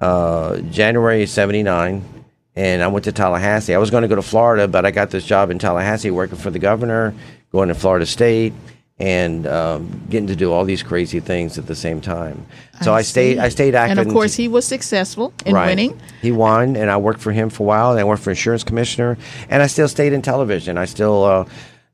[0.00, 2.04] uh, January '79,
[2.54, 3.74] and I went to Tallahassee.
[3.74, 6.36] I was going to go to Florida, but I got this job in Tallahassee working
[6.38, 7.14] for the governor,
[7.52, 8.52] going to Florida State,
[8.98, 12.46] and um, getting to do all these crazy things at the same time.
[12.82, 13.38] So I, stayed.
[13.38, 13.98] I stayed active.
[13.98, 15.66] And of course, he was successful in Right.
[15.66, 15.98] winning.
[16.22, 17.90] He won, and I worked for him for a while.
[17.92, 19.16] And I worked for insurance commissioner,
[19.50, 20.76] and I still stayed in television.
[20.78, 21.44] I still uh,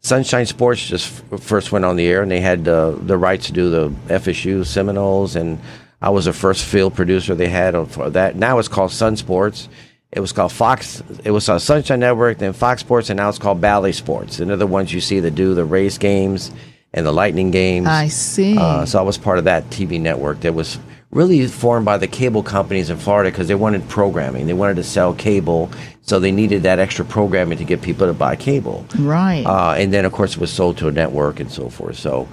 [0.01, 3.47] Sunshine Sports just f- first went on the air, and they had uh, the rights
[3.47, 5.61] to do the FSU Seminoles, and
[6.03, 8.35] I was the first field producer they had for that.
[8.35, 9.69] Now it's called Sun Sports.
[10.11, 11.03] It was called Fox.
[11.25, 14.41] It was uh, Sunshine Network, then Fox Sports, and now it's called Bally Sports.
[14.41, 16.51] And they're the ones you see that do the Rays games
[16.93, 17.87] and the lightning games.
[17.87, 18.59] I see.
[18.59, 20.79] Uh, so I was part of that TV network that was
[21.12, 24.47] really formed by the cable companies in Florida because they wanted programming.
[24.47, 25.71] They wanted to sell cable,
[26.03, 28.85] so they needed that extra programming to get people to buy cable.
[28.99, 29.45] Right.
[29.47, 31.97] Uh, and then, of course, it was sold to a network and so forth.
[31.97, 32.29] So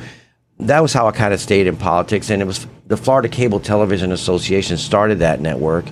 [0.60, 2.30] that was how I kind of stayed in politics.
[2.30, 5.86] And it was the Florida Cable Television Association started that network,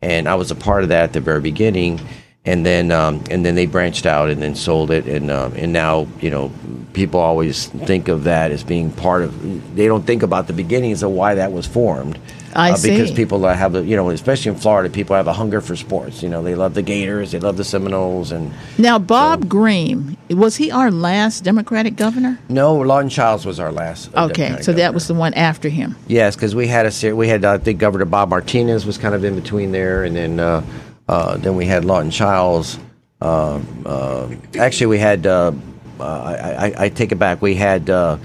[0.00, 2.00] and I was a part of that at the very beginning.
[2.46, 5.72] And then, um, and then they branched out and then sold it, and um, and
[5.72, 6.52] now you know
[6.92, 9.74] people always think of that as being part of.
[9.76, 12.18] They don't think about the beginnings of why that was formed.
[12.54, 13.14] I uh, Because see.
[13.14, 16.22] people have, a, you know, especially in Florida, people have a hunger for sports.
[16.22, 20.56] You know, they love the Gators, they love the Seminoles, and now, Bob Green, was
[20.56, 22.38] he our last Democratic governor?
[22.48, 24.08] no, Lawton Chiles was our last.
[24.14, 25.96] uh, Okay, Democratic so that was the one after him.
[26.06, 29.14] Yes, because we had a we had uh, I think Governor Bob Martinez was kind
[29.14, 30.62] of in between there, and then uh,
[31.08, 32.78] uh, then we had Lawton Chiles.
[33.20, 35.52] Uh, uh, actually, we had uh,
[35.98, 37.40] uh, I, I, I take it back.
[37.40, 38.18] We had uh,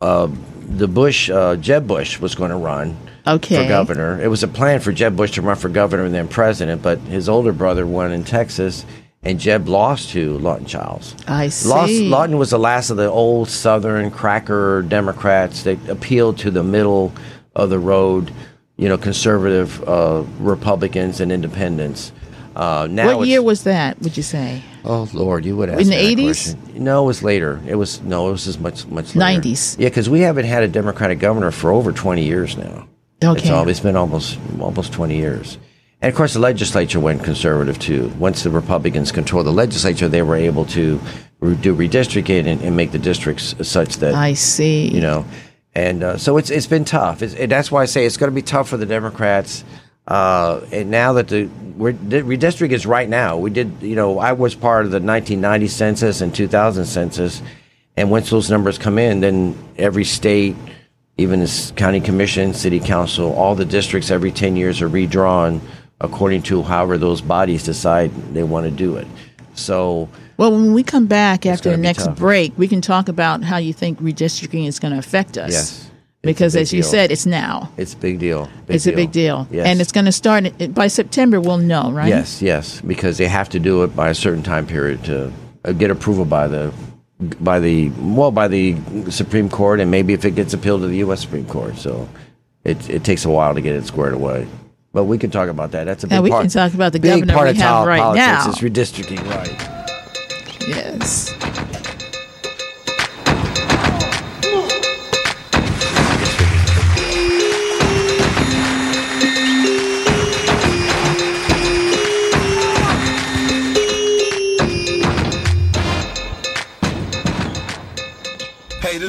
[0.00, 0.28] uh,
[0.68, 3.62] the Bush uh, Jeb Bush was going to run Okay.
[3.62, 4.20] for governor.
[4.22, 6.98] It was a plan for Jeb Bush to run for governor and then president, but
[7.00, 8.84] his older brother won in Texas,
[9.22, 11.14] and Jeb lost to Lawton Chiles.
[11.26, 11.68] I see.
[11.68, 16.62] Lost, Lawton was the last of the old Southern cracker Democrats that appealed to the
[16.62, 17.12] middle
[17.56, 18.30] of the road,
[18.76, 22.12] you know, conservative uh, Republicans and independents.
[22.56, 23.98] Uh, now what year was that?
[24.00, 24.62] Would you say?
[24.84, 26.54] Oh Lord, you would ask In the that 80s?
[26.54, 26.84] question.
[26.84, 27.60] No, it was later.
[27.66, 29.76] It was no, it was as much much 90s.
[29.78, 32.86] Yeah, because we haven't had a Democratic governor for over twenty years now.
[33.24, 33.40] Okay.
[33.40, 35.58] It's, all, it's been almost almost twenty years.
[36.00, 38.08] And of course, the legislature went conservative too.
[38.20, 41.00] Once the Republicans controlled the legislature, they were able to
[41.40, 44.88] re- do redistricting and, and make the districts such that I see.
[44.94, 45.24] you know,
[45.74, 47.22] and uh, so it's it's been tough.
[47.22, 49.64] It's, and that's why I say it's going to be tough for the Democrats.
[50.06, 53.72] Uh, and now that the we're, the redistricting is right now, we did.
[53.80, 57.42] You know, I was part of the 1990 census and 2000 census,
[57.96, 60.56] and once those numbers come in, then every state,
[61.16, 65.60] even this county commission, city council, all the districts every 10 years are redrawn
[66.00, 69.06] according to however those bodies decide they want to do it.
[69.54, 72.18] So Well, when we come back after the next tough.
[72.18, 75.52] break, we can talk about how you think redistricting is going to affect us.
[75.52, 75.90] Yes.
[76.22, 77.70] Because as you said, it's now.
[77.76, 78.48] it's a big deal.
[78.66, 79.46] Big it's a big deal.
[79.50, 79.66] Yes.
[79.66, 80.44] And it's going to start
[80.74, 82.08] by September, we'll know, right?
[82.08, 85.30] Yes, yes, because they have to do it by a certain time period to
[85.66, 86.72] uh, get approval by the
[87.40, 88.74] by the well by the
[89.10, 91.20] Supreme Court, and maybe if it gets appealed to the U.S.
[91.20, 91.76] Supreme Court.
[91.76, 92.08] So
[92.64, 94.46] it it takes a while to get it squared away.
[94.94, 95.84] But we can talk about that.
[95.84, 96.42] That's a big Yeah, we part.
[96.44, 98.50] can talk about the big governor part we of have right politics now.
[98.50, 99.83] is redistricting, right?
[100.66, 101.73] Yes.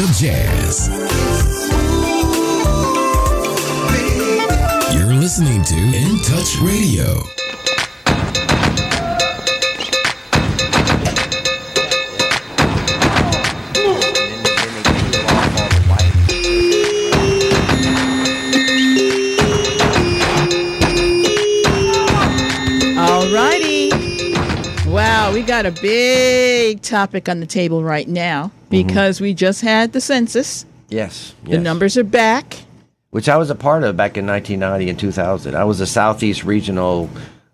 [0.00, 0.88] Of jazz.
[4.94, 7.47] You're listening to In Touch Radio.
[25.48, 30.66] Got a big topic on the table right now because we just had the census.
[30.90, 32.58] Yes, The numbers are back.
[33.10, 35.54] which I was a part of back in 1990 and 2000.
[35.56, 37.08] I was the Southeast Regional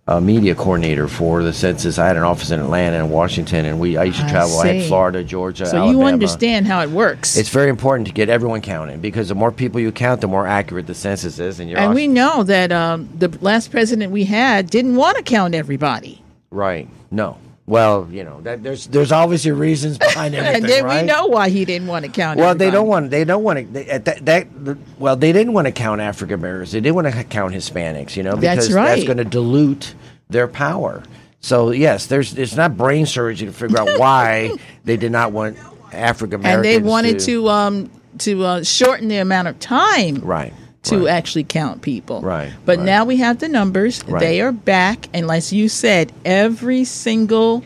[0.08, 1.96] uh, Media Coordinator for the census.
[1.98, 4.58] I had an office in Atlanta and Washington, and we I used to travel.
[4.58, 4.88] I had.
[4.88, 5.98] Florida, Georgia, So Alabama.
[5.98, 7.36] you understand how it works.
[7.36, 10.46] It's very important to get everyone counted because the more people you count, the more
[10.48, 11.60] accurate the census is.
[11.60, 15.22] And you're and we know that um, the last president we had didn't want to
[15.22, 16.22] count everybody.
[16.50, 16.88] right.
[17.12, 17.38] No.
[17.66, 21.00] Well, you know, that, there's there's obviously reasons behind everything, and then right?
[21.02, 22.70] we know why he didn't want to count Well, everybody.
[22.70, 23.10] they don't want.
[23.10, 23.64] They don't want to.
[23.64, 24.64] They, at that, that.
[24.64, 26.72] the- Well, they didn't want to count African Americans.
[26.72, 28.16] They didn't want to count Hispanics.
[28.16, 28.88] You know, That's because right.
[28.96, 29.94] that's going to dilute
[30.28, 31.02] their power.
[31.40, 32.36] So yes, there's.
[32.36, 34.52] It's not brain surgery to figure out why
[34.84, 35.56] they did not want
[35.92, 40.52] African Americans, and they wanted to um, to uh, shorten the amount of time Right.
[40.84, 41.08] To right.
[41.08, 42.20] actually count people.
[42.20, 42.84] Right, But right.
[42.84, 44.04] now we have the numbers.
[44.06, 44.20] Right.
[44.20, 47.64] They are back, and like you said, every single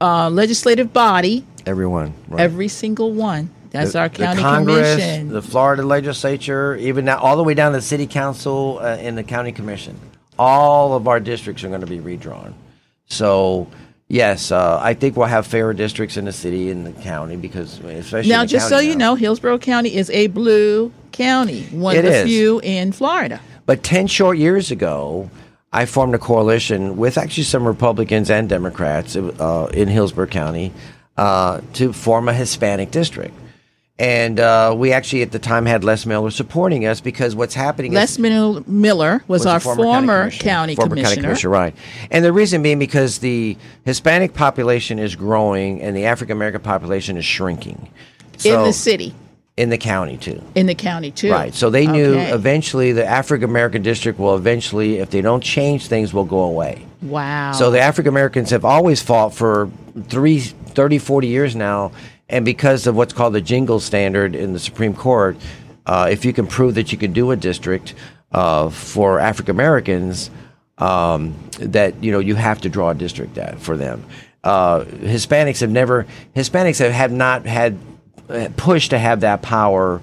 [0.00, 2.14] uh, legislative body, everyone.
[2.28, 2.40] Right.
[2.40, 3.50] every single one.
[3.70, 5.28] That's the, our county the Congress, commission.
[5.28, 9.18] the Florida legislature, even now, all the way down to the city council uh, and
[9.18, 9.98] the county commission.
[10.38, 12.54] All of our districts are going to be redrawn.
[13.08, 13.68] So,
[14.08, 17.78] yes, uh, I think we'll have fairer districts in the city and the county because,
[17.80, 22.04] especially now, just so county you know, Hillsborough County is a blue county, one It
[22.04, 22.24] of the is.
[22.26, 23.40] few in Florida.
[23.64, 25.30] But 10 short years ago,
[25.72, 30.72] I formed a coalition with actually some Republicans and Democrats uh, in Hillsborough County
[31.16, 33.34] uh, to form a Hispanic district.
[33.98, 37.92] And uh, we actually at the time had Les Miller supporting us because what's happening
[37.94, 39.84] Les is Mil- Miller was, a our former,
[40.30, 40.50] county commissioner.
[40.50, 41.14] county, former commissioner.
[41.14, 41.74] county commissioner, right?
[42.10, 43.56] And the reason being because the
[43.86, 47.88] Hispanic population is growing and the African American population is shrinking.
[48.44, 49.14] in the city,
[49.56, 50.42] in the county too.
[50.54, 51.32] in the county too.
[51.32, 51.54] Right.
[51.54, 52.32] So they knew Okay.
[52.32, 56.84] eventually the African American district will eventually, if they don't change things, will go away.
[57.00, 57.52] Wow.
[57.52, 59.70] So the African Americans have always fought for
[60.08, 61.92] three, 30, 40 years now.
[62.28, 65.36] And because of what's called the Gingles standard in the Supreme Court,
[65.86, 67.94] uh, if you can prove that you can do a district
[68.32, 70.30] uh, for African Americans,
[70.78, 74.04] um, that you know you have to draw a district for them.
[74.42, 77.78] Uh, Hispanics have never Hispanics have, have not had
[78.28, 80.00] uh, pushed to have that power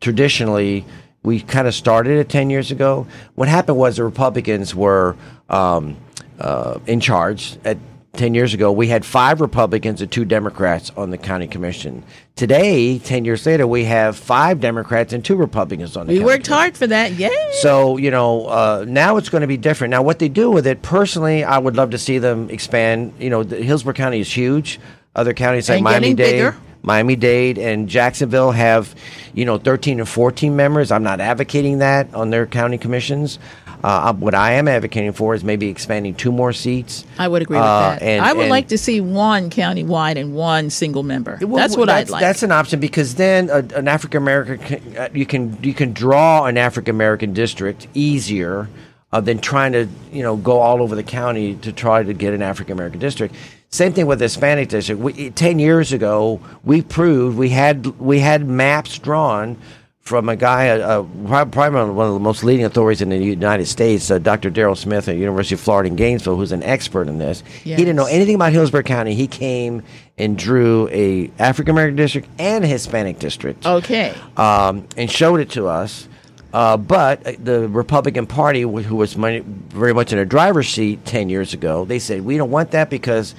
[0.00, 0.84] traditionally.
[1.22, 3.06] We kind of started it 10 years ago.
[3.34, 5.16] What happened was the Republicans were
[5.50, 5.96] um,
[6.38, 7.76] uh, in charge at
[8.14, 8.72] 10 years ago.
[8.72, 12.02] We had five Republicans and two Democrats on the county commission.
[12.36, 16.26] Today, 10 years later, we have five Democrats and two Republicans on the we county
[16.26, 16.58] worked commission.
[16.58, 17.12] hard for that.
[17.12, 17.50] Yay.
[17.60, 19.90] So you know, uh, now it's going to be different.
[19.90, 23.14] Now, what they do with it, personally, I would love to see them expand.
[23.18, 24.80] You know, the Hillsborough County is huge.
[25.14, 26.54] Other counties like Miami Dade.
[26.82, 28.94] Miami Dade, and Jacksonville have,
[29.34, 30.90] you know, 13 and 14 members.
[30.90, 33.38] I'm not advocating that on their county commissions.
[33.82, 37.04] Uh, what I am advocating for is maybe expanding two more seats.
[37.18, 38.02] I would agree with Uh, that.
[38.02, 41.38] and- I would and- like to see one county-wide and one single member.
[41.40, 42.20] Well, that's what that's, I'd like.
[42.20, 46.44] That's an option because then a, an African American uh, you can you can draw
[46.44, 48.68] an African American district easier
[49.12, 52.34] uh, than trying to you know go all over the county to try to get
[52.34, 53.34] an African American district.
[53.72, 55.00] Same thing with the Hispanic district.
[55.00, 59.56] We, Ten years ago, we proved we had we had maps drawn
[60.10, 63.66] from a guy, uh, uh, probably one of the most leading authorities in the United
[63.66, 64.50] States, uh, Dr.
[64.50, 67.44] Daryl Smith at University of Florida in Gainesville, who's an expert in this.
[67.62, 69.14] He didn't know anything about Hillsborough County.
[69.14, 69.84] He came
[70.18, 74.12] and drew a African American district and a Hispanic district okay.
[74.36, 76.08] um, and showed it to us.
[76.52, 81.04] Uh, but uh, the Republican Party, who was money, very much in a driver's seat
[81.04, 83.36] 10 years ago, they said, we don't want that because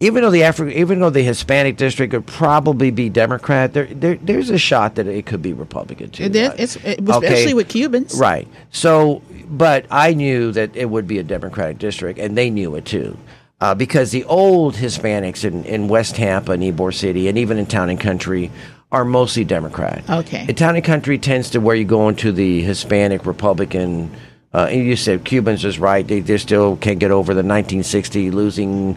[0.00, 4.16] even though the Afri- even though the Hispanic district would probably be Democrat, there, there
[4.16, 6.24] there's a shot that it could be Republican too.
[6.24, 8.18] It is- it's, it, especially with Cubans.
[8.18, 8.48] Right.
[8.70, 12.86] So, but I knew that it would be a Democratic district, and they knew it
[12.86, 13.16] too.
[13.60, 17.66] Uh, because the old Hispanics in, in West Tampa and Ybor City, and even in
[17.66, 18.50] Town and Country,
[18.90, 20.02] are mostly Democrat.
[20.08, 20.46] Okay.
[20.48, 24.10] In Town and Country tends to where you go into the Hispanic Republican.
[24.52, 26.08] Uh, and you said Cubans is right.
[26.08, 28.96] They, they still can't get over the 1960 losing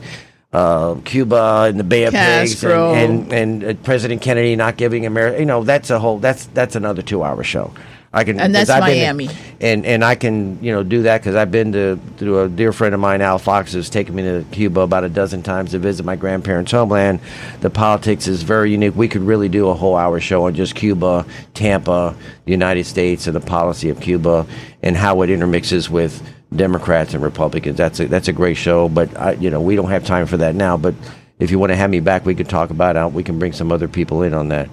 [0.53, 5.05] uh, Cuba and the Bay of Pigs and, and, and uh, President Kennedy not giving
[5.05, 5.39] America.
[5.39, 6.19] You know, that's a whole.
[6.19, 7.73] That's that's another two-hour show.
[8.15, 9.29] I can And that's I've been- Miami.
[9.59, 12.71] and and I can you know do that because I've been to to a dear
[12.71, 15.79] friend of mine, Al Fox, has taken me to Cuba about a dozen times to
[15.79, 17.19] visit my grandparents' homeland.
[17.61, 18.95] The politics is very unique.
[18.95, 21.25] We could really do a whole hour show on just Cuba,
[21.55, 24.45] Tampa, the United States, and the policy of Cuba
[24.83, 26.21] and how it intermixes with
[26.55, 27.77] Democrats and Republicans.
[27.77, 30.37] That's a that's a great show, but I, you know we don't have time for
[30.37, 30.77] that now.
[30.77, 30.95] But
[31.39, 33.13] if you want to have me back, we could talk about it.
[33.13, 34.69] We can bring some other people in on that.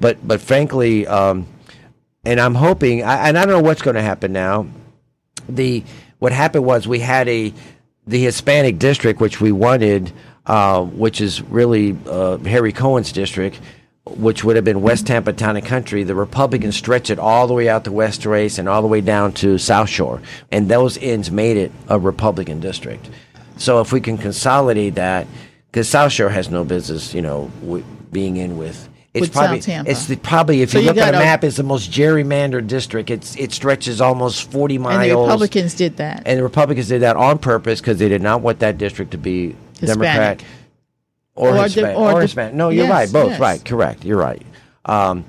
[0.00, 1.06] But but frankly.
[1.06, 1.46] Um,
[2.24, 4.66] and I'm hoping, I, and I don't know what's going to happen now.
[5.48, 5.82] The
[6.18, 7.52] what happened was we had a
[8.06, 10.12] the Hispanic district, which we wanted,
[10.46, 13.60] uh, which is really uh, Harry Cohen's district,
[14.04, 16.02] which would have been West Tampa Town and Country.
[16.02, 19.32] The Republicans stretched it all the way out to Westchase and all the way down
[19.34, 23.08] to South Shore, and those ends made it a Republican district.
[23.56, 25.26] So if we can consolidate that,
[25.70, 28.88] because South Shore has no business, you know, w- being in with.
[29.14, 31.58] It's With probably it's the, probably if So you you look at a map, it's
[31.58, 33.10] the most gerrymandered district.
[33.10, 35.02] It's it stretches almost forty miles.
[35.02, 36.22] And the Republicans did that.
[36.24, 39.18] And the Republicans did that on purpose because they did not want that district to
[39.18, 40.42] be Democrat
[41.34, 41.96] Or, Or the- Hispanic.
[41.96, 42.54] or Or, Hispanic.
[42.54, 43.12] No, you're Yes, right.
[43.12, 43.40] Both yes.
[43.40, 43.64] right.
[43.64, 44.04] Correct.
[44.04, 44.42] You're right.
[44.84, 45.24] Um,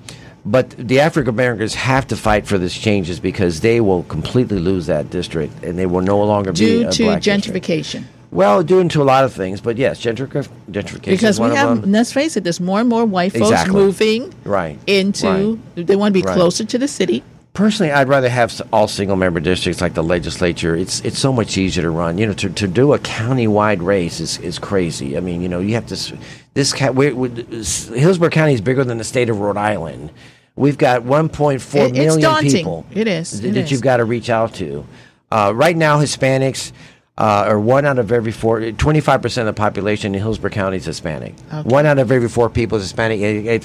[0.45, 4.87] but the African Americans have to fight for these changes because they will completely lose
[4.87, 7.55] that district and they will no longer be Due a to black district.
[7.65, 8.03] gentrification.
[8.31, 12.11] Well, due to a lot of things, but yes, gentrific- gentrification Because we have, let's
[12.11, 13.75] face it, there's more and more white folks Exactly.
[13.75, 14.79] moving Right.
[14.87, 16.35] into, they want to be Right.
[16.35, 17.23] closer to the city.
[17.53, 20.75] Personally, I'd rather have all single member districts like the legislature.
[20.75, 22.17] It's it's so much easier to run.
[22.17, 25.15] You know, to, to do a county wide race is, is crazy.
[25.15, 26.17] I mean, you know, you have to.
[26.55, 30.09] This we, we, Hillsborough County is bigger than the state of Rhode Island.
[30.55, 32.51] We've got 1.4 It- it's million daunting.
[32.51, 32.85] people.
[32.91, 33.31] It is.
[33.31, 33.71] th- It that is.
[33.71, 34.85] you've got to reach out to.
[35.31, 36.71] Uh, right now, Hispanics.
[37.15, 40.85] Uh, are one out of every four, 25% of the population in Hillsborough County is
[40.85, 41.35] Hispanic.
[41.53, 41.61] Okay.
[41.69, 43.19] One out of every four people is Hispanic,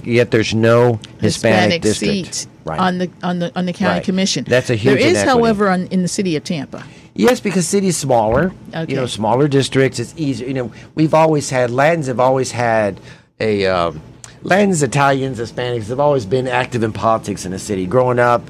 [0.04, 2.34] yet- there's no Hispanic, district.
[2.34, 2.78] seat Right.
[2.78, 4.04] on the on the on the county Right.
[4.04, 4.44] commission.
[4.46, 5.28] That's a huge There is, inequity.
[5.30, 6.84] however, on, in the city of Tampa.
[7.14, 8.52] Yes, because cities smaller.
[8.74, 8.92] Okay.
[8.92, 9.98] You know, smaller districts.
[9.98, 10.46] It's easier.
[10.46, 13.00] You know, we've always had Latins have always had
[13.40, 14.02] a um,
[14.42, 17.86] Latins, Italians, Hispanics have always been active in politics in the city.
[17.86, 18.42] Growing up,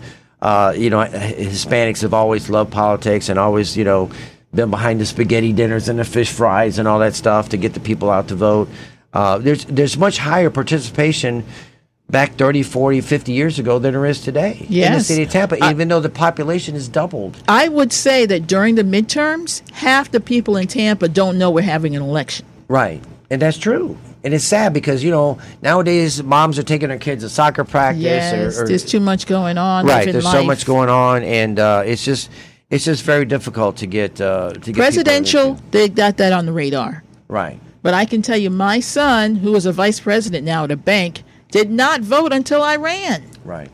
[0.43, 4.11] uh, you know, Hispanics have always loved politics and always, you know,
[4.55, 7.75] been behind the spaghetti dinners and the fish fries and all that stuff to get
[7.75, 8.69] the people out to vote.
[9.13, 11.45] Uh, there's there's much higher participation
[12.11, 15.63] back 30, 40, 50 years ago than there is today in the city of Tampa,
[15.63, 17.37] I- even though the population has doubled.
[17.49, 21.61] I would say that during the midterms, half the people in Tampa don't know we're
[21.63, 22.47] having an election.
[22.69, 23.03] Right.
[23.31, 23.99] And that's true.
[24.25, 28.03] And it's sad because, you know, nowadays moms are taking their kids to soccer practice.
[28.03, 29.85] Yes, or, or- there's too much going on.
[29.87, 30.11] right.
[30.11, 31.23] There's so much going on.
[31.25, 32.31] And uh, it's just
[32.71, 36.53] it's just very difficult to get uh, to get Presidential, they got that on the
[36.53, 37.03] radar.
[37.29, 37.61] Right.
[37.83, 40.77] But I can tell you, my son, who is a vice president now at a
[40.77, 43.25] bank, did not vote until I ran.
[43.45, 43.71] Right.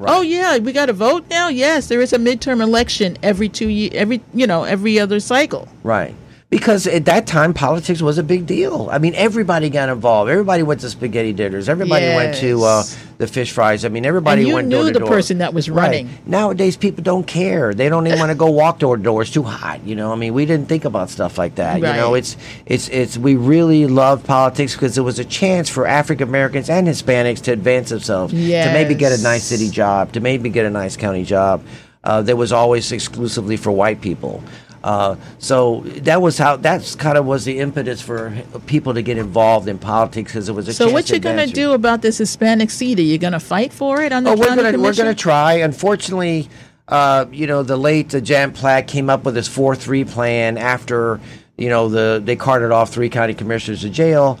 [0.00, 1.48] Oh yeah, we got to vote now.
[1.48, 5.68] Yes, there is a midterm election every two year, every you know, every other cycle.
[5.82, 6.14] Right.
[6.50, 8.88] Because at that time, politics was a big deal.
[8.90, 10.30] I mean, everybody got involved.
[10.30, 11.68] Everybody went to spaghetti dinners.
[11.68, 12.84] Everybody went to uh,
[13.18, 13.84] the fish fries.
[13.84, 15.08] I mean, everybody And you went knew door to the door.
[15.08, 15.82] person that was Right.
[15.84, 16.08] running.
[16.24, 17.74] Nowadays, people don't care.
[17.74, 19.20] They don't even want to go walk door to door.
[19.20, 19.84] It's too hot.
[19.84, 21.76] You know, I mean, we didn't think about stuff like that.
[21.80, 25.86] You know, it's it's it's we really loved politics because it was a chance for
[25.86, 28.38] African Americans and Hispanics to advance themselves, to
[28.72, 31.62] maybe get a nice city job, to maybe get a nice county job.
[32.04, 34.42] Uh, that was always exclusively for white people.
[34.88, 38.32] Uh, so that was how that's kind of was the impetus for
[38.66, 41.46] people to get involved in politics because it was a So what to you gonna
[41.46, 42.98] do about this Hispanic seat?
[42.98, 45.56] Are you gonna fight for it on the Oh, we're gonna we're gonna try.
[45.56, 46.48] Unfortunately,
[46.88, 50.56] uh, you know, the late uh, Jan Platt came up with his four three plan
[50.56, 51.20] after
[51.58, 54.40] you know the they carted off three county commissioners to jail.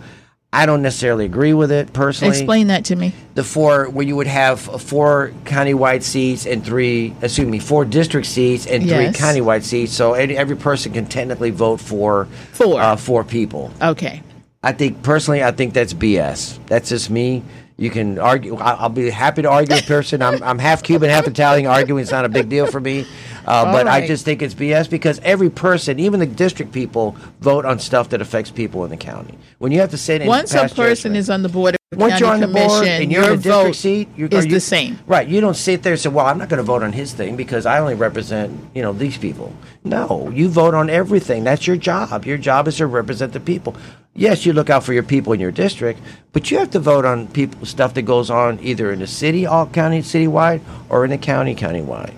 [0.52, 2.36] I don't necessarily agree with it personally.
[2.36, 3.12] Explain that to me.
[3.34, 8.26] the four where you would have four countywide seats and three, excuse me, four district
[8.26, 9.16] seats and three Yes.
[9.20, 9.92] countywide seats.
[9.92, 12.80] So every, every person can technically vote for Four.
[12.80, 13.70] uh, four people.
[13.82, 14.22] Okay.
[14.62, 16.58] I think personally, I think that's BS.
[16.66, 17.42] That's just me.
[17.76, 18.56] You can argue.
[18.56, 20.20] I'll be happy to argue with a person.
[20.20, 21.66] I'm, I'm half Cuban, half Italian.
[21.70, 23.06] Arguing is not a big deal for me.
[23.48, 27.64] Uh, but I just think it's BS because every person, even the district people, vote
[27.64, 29.38] on stuff that affects people in the county.
[29.58, 32.12] When you have to sit and Once a person is on the board of once
[32.12, 34.44] county you're on the commission, board and you're your in a district seat, you're, is
[34.44, 34.98] you- the same.
[35.06, 35.26] Right.
[35.26, 37.34] You don't sit there and say, "Well, I'm not going to vote on his thing
[37.36, 41.44] because I only represent you know these people." No, you vote on everything.
[41.44, 42.26] That's your job.
[42.26, 43.74] Your job is to represent the people.
[44.14, 46.00] Yes, you look out for your people in your district,
[46.32, 49.46] but you have to vote on people stuff that goes on either in the city,
[49.46, 52.12] all county, citywide, or in the county, countywide.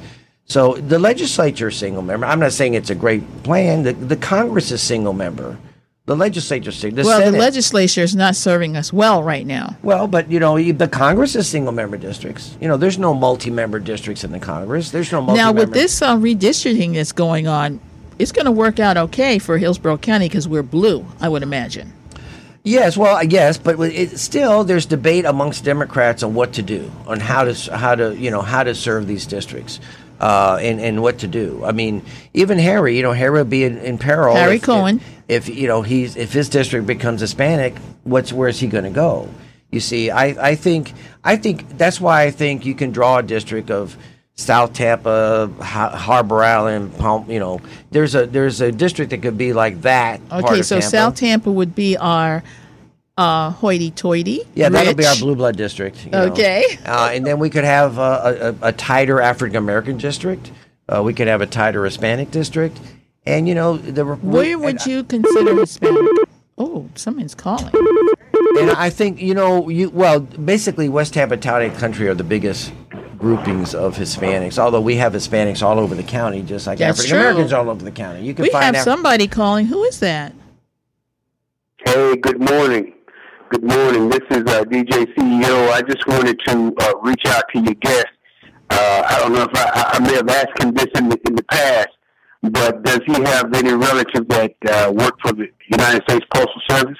[0.50, 2.26] So the legislature is single member.
[2.26, 3.84] I'm not saying it's a great plan.
[3.84, 5.56] The, the Congress is single member.
[6.06, 7.04] The legislature is single.
[7.04, 9.76] The well, Senate, the legislature is not serving us well right now.
[9.84, 12.56] well, but you know, the Congress is single member districts.
[12.60, 14.90] You know, there's no multi-member districts in the Congress.
[14.90, 17.78] There's no multi Now, with this uh, redistricting that's going on,
[18.18, 21.92] it's going to work out okay for Hillsborough County because we're blue, I would imagine.
[22.64, 26.90] Yes, well, I guess, but it, still there's debate amongst Democrats on what to do,
[27.06, 29.78] on how to how to you know how to serve these districts.
[30.20, 31.64] Uh, and, and what to do.
[31.64, 32.02] I mean,
[32.34, 34.36] even Harry, you know, Harry would be in, in peril.
[34.36, 35.00] Harry if, Cohen.
[35.28, 38.90] If, if you know he's if his district becomes Hispanic, what's where's he going to
[38.90, 39.30] go?
[39.70, 40.92] You see, I, I think
[41.24, 43.96] I think that's why I think you can draw a district of
[44.34, 47.30] South Tampa, ha- Harbor Island, Palm.
[47.30, 47.60] You know,
[47.90, 50.26] there's a there's a district that could be like that.
[50.28, 50.90] part Okay, so Tampa.
[50.90, 52.42] South Tampa would be our
[53.16, 54.42] uh, hoity-toity.
[54.54, 56.04] Yeah, that'll be our blue blood district.
[56.04, 56.24] you know.
[56.26, 56.64] Okay.
[56.84, 60.50] Uh, and then we could have uh, a, a, a tighter African American district.
[60.88, 62.80] Uh, we could have a tighter Hispanic district.
[63.26, 64.04] And, you know, the.
[64.04, 66.28] Where would you consider Hispanic?
[66.56, 67.72] Oh, someone's calling.
[68.58, 72.72] And I think, you know, you well, basically, West Tampa Town Country are the biggest
[73.18, 77.18] groupings of Hispanics, although we have Hispanics all over the county, just like That's African
[77.18, 78.24] Americans all over the county.
[78.24, 79.66] You can We find have Af- somebody calling.
[79.66, 80.34] Who is that?
[81.84, 82.94] Hey, good morning.
[83.50, 84.08] Good morning.
[84.08, 85.70] This is uh, DJ CEO.
[85.72, 88.06] I just wanted to uh, reach out to your guest.
[88.70, 91.34] Uh, I don't know if I, I- may have asked him this in the, in
[91.34, 91.88] the past,
[92.42, 96.98] but does he have any relatives that uh, work for the United States Postal Service?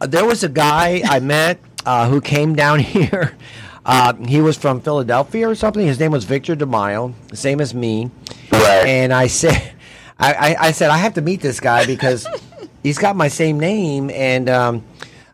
[0.00, 3.36] there was a guy I met uh, who came down here.
[3.84, 5.86] Uh, he was from Philadelphia or something.
[5.86, 8.10] His name was Victor DeMaio, the same as me.
[8.50, 8.86] Right.
[8.86, 9.74] And I said,
[10.18, 12.26] I, I, I said I have to meet this guy because
[12.82, 14.84] he's got my same name, and um,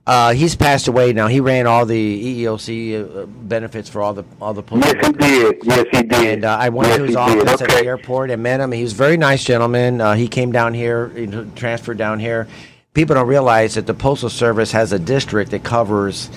[0.06, 1.28] uh, he's passed away now.
[1.28, 4.84] He ran all the EEOC uh, benefits for all the all the police.
[4.86, 5.56] Yes, he did.
[5.62, 6.12] Yes, he did.
[6.12, 7.70] and uh, I went yes, to his office did.
[7.70, 8.72] at the airport and met him.
[8.72, 10.00] He was a very nice gentleman.
[10.00, 12.48] Uh, he came down here, know, transferred down here.
[12.94, 16.30] People don't realize that the Postal Service has a district that covers.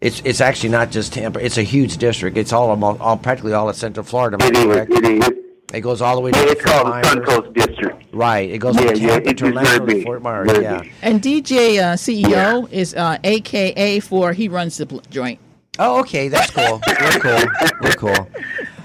[0.00, 1.38] It's it's actually not just Tampa.
[1.44, 2.36] It's a huge district.
[2.36, 4.36] It's all among, all practically all of Central Florida.
[4.40, 5.38] It is, it is.
[5.72, 7.71] It goes all the way to Yeah, the it's Fort called the Myers.
[8.12, 8.14] Suncoast District.
[8.14, 8.50] Right.
[8.50, 10.02] It goes Yeah, from Tampa it's to very Orlando to.
[10.04, 10.50] Fort Myers.
[10.52, 10.80] Very Yeah.
[10.80, 10.92] big.
[11.02, 15.38] And DJ uh, CEO is uh, AKA for he runs the joint.
[15.78, 16.28] Oh, okay.
[16.28, 16.80] That's cool.
[16.86, 17.46] We're cool.
[17.80, 18.28] We're cool.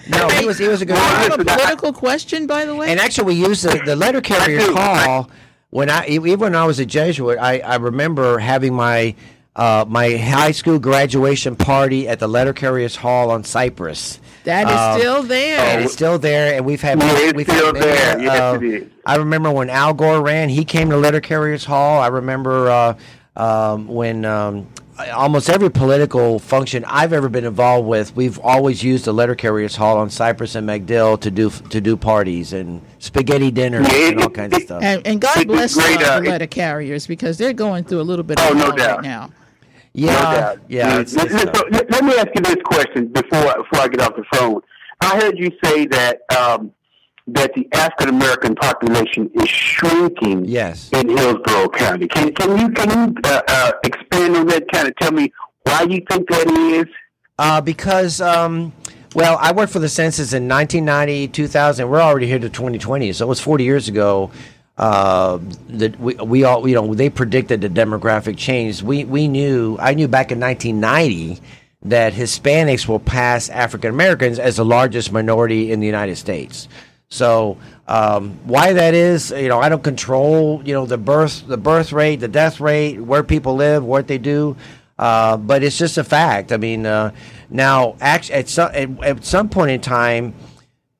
[0.09, 1.21] No, he was he was a good Do you guy.
[1.23, 2.89] have a political question, by the way?
[2.89, 4.73] And actually, we used the, the letter carrier do.
[4.73, 5.29] call
[5.69, 7.37] when I even when I was a Jesuit.
[7.37, 9.15] I, I remember having my
[9.57, 14.19] uh, my high school graduation party at the letter carriers hall on Cypress.
[14.43, 15.59] that is Um, still there.
[15.59, 18.21] And it's still there, and we've had Yeah, it's we've still had many, there.
[18.21, 18.87] Yes, uh, it is.
[19.05, 21.99] I remember when Al Gore ran; he came to Letter Carriers Hall.
[21.99, 22.93] I remember uh,
[23.35, 24.67] um, when um,
[25.13, 29.75] almost every political function I've ever been involved with, we've always used the Letter Carriers
[29.75, 34.21] Hall on Cypress and MacDill to do to do parties and spaghetti dinners Yeah, and
[34.21, 34.83] all kinds of stuff.
[34.83, 38.07] and, and God bless great, uh, uh, the letter carriers because they're going through a
[38.07, 38.97] little bit Oh, of no doubt.
[38.97, 39.29] right now.
[39.97, 40.91] Yeah, no yeah.
[40.97, 41.01] Mm.
[41.01, 44.01] It's, let, it's let- let- let me ask you this question before before I get
[44.01, 44.61] off the phone.
[45.01, 46.71] I heard you say that um,
[47.27, 50.45] that the African American population is shrinking.
[50.45, 50.89] Yes.
[50.93, 54.71] In Hillsborough County, can can you can you uh, uh, expand on that?
[54.71, 55.31] Kind of tell me
[55.63, 56.85] why you think that is.
[57.39, 58.73] Uh, because, um,
[59.13, 61.87] well, I worked for the census in 1990, 2000.
[61.87, 64.31] We're already here to 2020, so it was 40 years ago.
[64.77, 68.83] Uh, that we, we all, you know, they predicted the demographic change.
[68.83, 71.41] We we knew, I knew back in 1990
[71.83, 76.67] that Hispanics will pass African Americans as the largest minority in the United States.
[77.09, 77.57] So
[77.87, 81.93] um, why that is, you know, I don't control, you know, the birth, the birth
[81.93, 84.57] rate, the death rate, where people live, what they do.
[84.99, 86.51] Uh, but it's just a fact.
[86.51, 87.11] I mean, uh,
[87.49, 90.33] now act- at, some, at, at some point in time,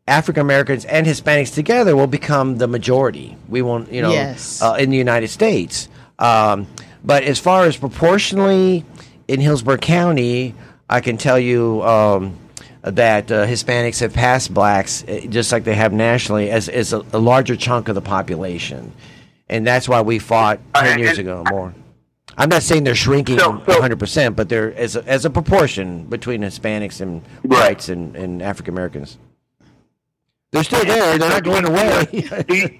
[0.08, 3.36] African Americans and Hispanics together will become the majority.
[3.49, 4.62] We won't, you know, Yes.
[4.62, 5.89] uh, in the United States.
[6.20, 6.68] Um,
[7.03, 8.86] but as far as proportionally
[9.28, 10.55] in Hillsborough County,
[10.89, 12.36] I can tell you um,
[12.82, 17.03] that uh, Hispanics have passed blacks, uh, just like they have nationally, as, as a,
[17.12, 18.93] a larger chunk of the population.
[19.49, 21.74] And that's why we fought 10 Uh, years ago more.
[22.38, 26.03] I'm not saying they're shrinking So- so- 100%, but they're as a, as a proportion
[26.05, 29.18] between Hispanics and whites and, and African Americans.
[30.52, 31.18] They're still there.
[31.18, 32.08] They're not going away.
[32.50, 32.80] You-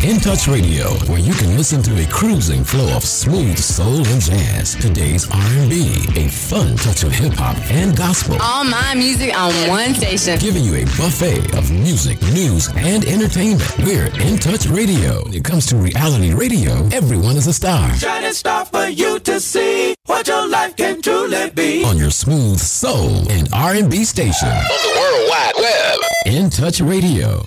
[0.04, 4.20] In Touch Radio, where you can listen to a cruising flow of smooth soul and
[4.20, 9.54] jazz, today's R&B, a fun touch of hip hop and gospel, All my music on
[9.70, 10.40] one station.
[10.40, 13.62] giving you a buffet of music, news, and entertainment.
[13.86, 15.24] We're In Touch Radio.
[15.24, 17.94] When it comes to reality radio, everyone is a star.
[17.96, 21.84] Shining star for you to see what your life can truly be.
[21.84, 26.00] On your smooth soul and R&B station, On the World Wide Web.
[26.26, 27.46] In Touch Radio.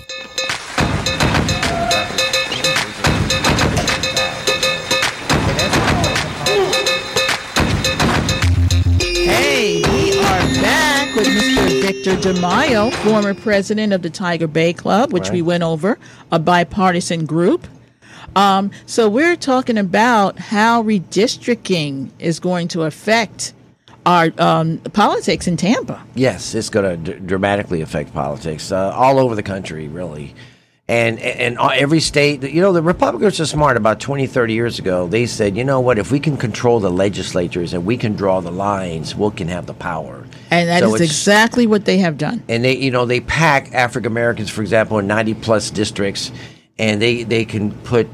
[12.05, 15.99] Victor DeMaio, former president of the Tiger Bay Club, which we went over,
[16.31, 17.67] a bipartisan group.
[18.37, 23.55] Um, so we're talking about how redistricting is going to affect
[24.05, 26.05] our um, politics in Tampa.
[26.15, 30.35] Yes, it's going to d- dramatically affect politics uh, all over the country, really.
[30.87, 33.79] And and uh, every state, you know, the Republicans are smart.
[33.79, 36.91] About 20, 30 years ago, they said, you know what, if we can control the
[36.91, 40.24] legislatures and we can draw the lines, we can have the power.
[40.61, 42.43] And that is So it's- exactly what they have done.
[42.49, 46.31] and they you know they pack African Americans, for example, in ninety plus districts,
[46.79, 48.09] and they they can put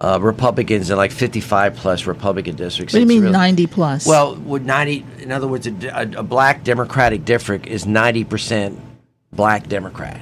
[0.00, 2.92] uh, Republicans in like fifty five plus Republican districts.
[2.92, 4.06] What do you mean really- 90 plus?
[4.06, 8.78] Well, with ninety, in other words, a, a, a black Democratic district is ninety percent
[9.32, 10.20] black Democrat,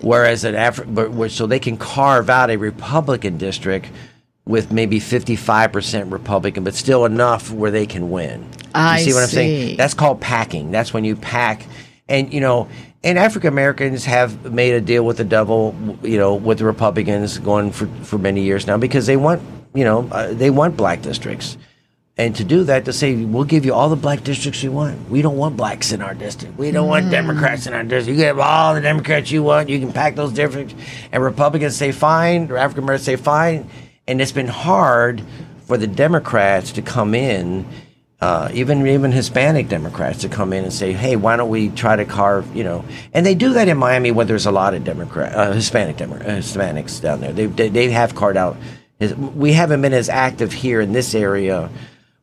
[0.00, 3.86] whereas an African, so they can carve out a Republican district
[4.44, 8.48] with maybe fifty five percent Republican, but still enough where they can win.
[8.74, 9.76] I you see what I'm saying?
[9.76, 10.70] That's called packing.
[10.70, 11.66] That's when you pack,
[12.08, 12.68] and you know,
[13.04, 17.38] and African Americans have made a deal with the devil, you know, with the Republicans
[17.38, 19.42] going for for many years now because they want,
[19.74, 21.56] you know, uh, they want black districts.
[22.18, 25.08] And to do that, to say we'll give you all the black districts you want.
[25.08, 26.58] We don't want blacks in our district.
[26.58, 28.18] We don't want Democrats in our district.
[28.18, 29.70] You can have all the Democrats you want.
[29.70, 30.74] You can pack those districts.
[31.10, 33.70] And Republicans say fine, or African Americans say fine.
[34.12, 35.22] And it's been hard
[35.66, 37.64] for the Democrats to come in,
[38.20, 41.96] uh, even even Hispanic Democrats to come in and say, hey, why don't we try
[41.96, 42.84] to carve, you know?
[43.14, 46.16] And they do that in Miami, where there's a lot of Democrat, uh, Hispanic Demo-
[46.16, 47.32] uh, Hispanics down there.
[47.32, 48.58] They, they they have carved out.
[48.98, 51.70] His, we haven't been as active here in this area.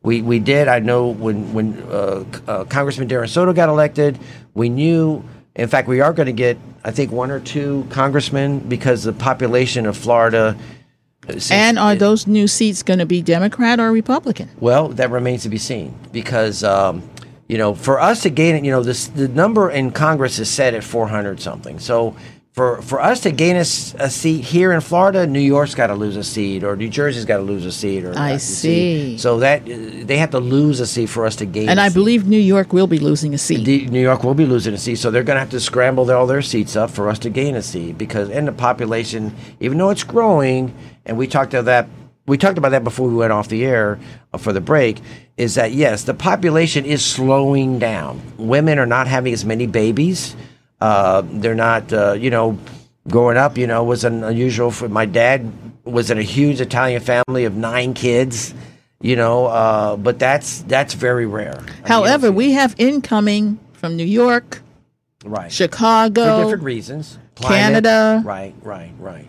[0.00, 0.68] We we did.
[0.68, 4.16] I know when when uh, uh, Congressman Darren Soto got elected,
[4.54, 5.24] we knew.
[5.56, 9.12] In fact, we are going to get, I think, one or two congressmen because the
[9.12, 10.56] population of Florida.
[11.50, 14.48] And are those new seats going to be Democrat or Republican?
[14.60, 17.02] well, that remains to be seen because um,
[17.48, 20.48] you know for us to gain it, you know this the number in Congress is
[20.50, 21.78] set at 400 something.
[21.78, 22.14] So
[22.52, 26.16] for for us to gain a seat here in Florida, New York's got to lose
[26.16, 29.16] a seat, or New Jersey's got to lose a seat, or I a see.
[29.18, 31.68] So that uh, they have to lose a seat for us to gain.
[31.68, 31.94] And a I seat.
[31.94, 33.64] believe New York will be losing a seat.
[33.64, 36.10] The- New York will be losing a seat, so they're going to have to scramble
[36.10, 39.78] all their seats up for us to gain a seat because, and the population, even
[39.78, 40.74] though it's growing,
[41.06, 41.88] and we talked about that,
[42.26, 43.98] we talked about that before we went off the air
[44.32, 45.00] uh, for the break,
[45.36, 48.20] is that yes, the population is slowing down.
[48.36, 50.36] Women are not having as many babies.
[50.80, 52.58] Uh, they're not, uh, you know.
[53.08, 54.70] growing up, you know, was an unusual.
[54.70, 55.50] For my dad
[55.84, 58.54] was in a huge Italian family of nine kids.
[59.00, 61.56] You know, uh, but that's that's very rare.
[61.58, 64.60] I mean, However, we have incoming from New York,
[65.24, 67.18] right Chicago, for different reasons.
[67.36, 68.20] Canada.
[68.22, 69.26] Right, right, right.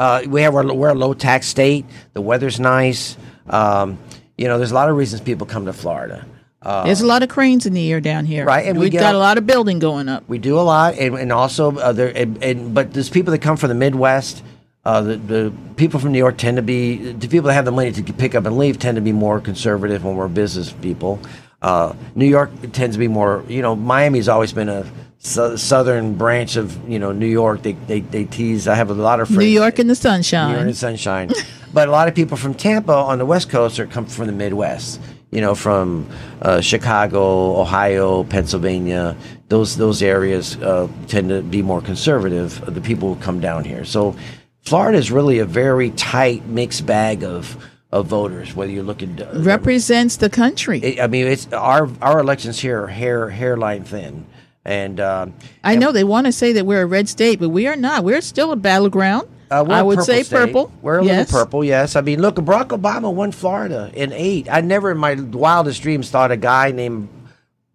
[0.00, 1.84] Uh, we have our, we're a low tax state.
[2.14, 3.18] The weather's nice.
[3.50, 3.98] Um,
[4.38, 6.24] you know, there's a lot of reasons people come to Florida.
[6.62, 8.46] Uh, There's a lot of cranes in the air down here.
[8.46, 10.26] Right, and we we've get got a- a lot of building going up.
[10.26, 12.12] We do a lot, and, and also uh, there.
[12.16, 14.42] And, and but there's people that come from the Midwest.
[14.84, 17.72] Uh, the, the people from New York tend to be the people that have the
[17.72, 21.20] money to pick up and leave tend to be more conservative when we're business people.
[21.60, 23.44] Uh, New York tends to be more.
[23.48, 24.86] You know, Miami's always been a
[25.20, 27.62] southern branch of you know New York.
[27.62, 28.66] They, they they tease.
[28.66, 29.38] I have a lot of friends.
[29.40, 30.48] New York in the sunshine.
[30.48, 31.30] New York in the sunshine.
[31.72, 34.32] but a lot of people from Tampa on the West Coast are come from the
[34.32, 35.00] Midwest.
[35.30, 36.08] You know, from
[36.42, 39.16] uh, Chicago, Ohio, Pennsylvania.
[39.48, 42.62] Those those areas uh, tend to be more conservative.
[42.64, 43.84] uh, The people who come down here.
[43.84, 44.16] So
[44.62, 47.56] Florida is really a very tight mixed bag of
[47.92, 48.54] of voters.
[48.56, 51.00] Whether you're looking, uh, Represents the country.
[51.00, 54.26] I mean, it's our our elections here are hair hairline thin,
[54.64, 55.34] and um,
[55.64, 58.04] I know they want to say that we're a red state, but we are not.
[58.04, 59.28] We're still a battleground.
[59.50, 60.36] Uh, we're I would say state.
[60.36, 60.72] purple.
[60.80, 61.26] We're a yes.
[61.26, 61.96] little purple, yes.
[61.96, 64.48] I mean, look, Barack Obama won Florida in eight.
[64.50, 67.08] I never in my wildest dreams thought a guy named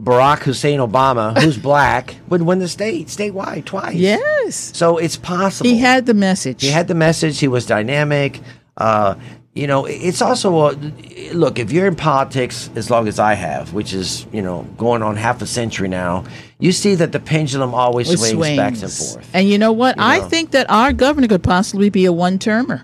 [0.01, 3.95] Barack Hussein Obama, who's black, would win the state statewide twice.
[3.95, 4.71] Yes.
[4.73, 5.69] So it's possible.
[5.69, 6.61] He had the message.
[6.61, 7.39] He had the message.
[7.39, 8.39] He was dynamic.
[8.77, 9.15] Uh,
[9.53, 10.75] you know, it's also a
[11.33, 11.59] look.
[11.59, 15.15] If you're in politics as long as I have, which is you know going on
[15.15, 16.25] half a century now,
[16.59, 19.29] you see that the pendulum always It swings, back and forth.
[19.33, 19.97] And you know what?
[19.97, 20.29] You I know.
[20.29, 22.83] think that our governor could possibly be a one termer.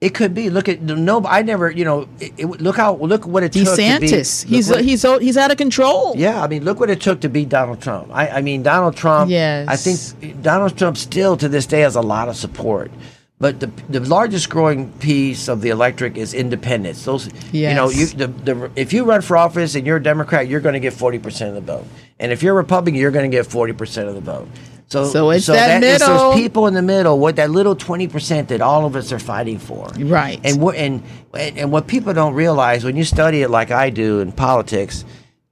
[0.00, 0.50] It could be.
[0.50, 1.24] Look at no.
[1.24, 1.70] I never.
[1.70, 2.08] You know.
[2.20, 2.96] It, it- look how.
[2.96, 3.62] Look what it took.
[3.62, 4.44] DeSantis.
[4.44, 6.14] He's what he's he's out of control.
[6.16, 8.10] Yeah, I mean, look what it took to beat Donald Trump.
[8.12, 9.30] I, I mean, Donald Trump.
[9.30, 9.66] Yes.
[9.68, 12.90] I think Donald Trump still to this day has a lot of support.
[13.44, 17.04] But the, the largest growing piece of the electric is independents.
[17.04, 20.48] Those, you know, you the, the if you run for office and you're a Democrat,
[20.48, 21.84] you're going to get forty percent of the vote,
[22.18, 24.48] and if you're a Republican, you're going to get forty percent of the vote.
[24.86, 26.30] So, So it's that it's middle.
[26.30, 29.18] those people in the middle, what that little twenty percent that all of us are
[29.18, 30.40] fighting for, Right.
[30.42, 31.02] And what and
[31.34, 35.04] and what people don't realize when you study it like I do in politics,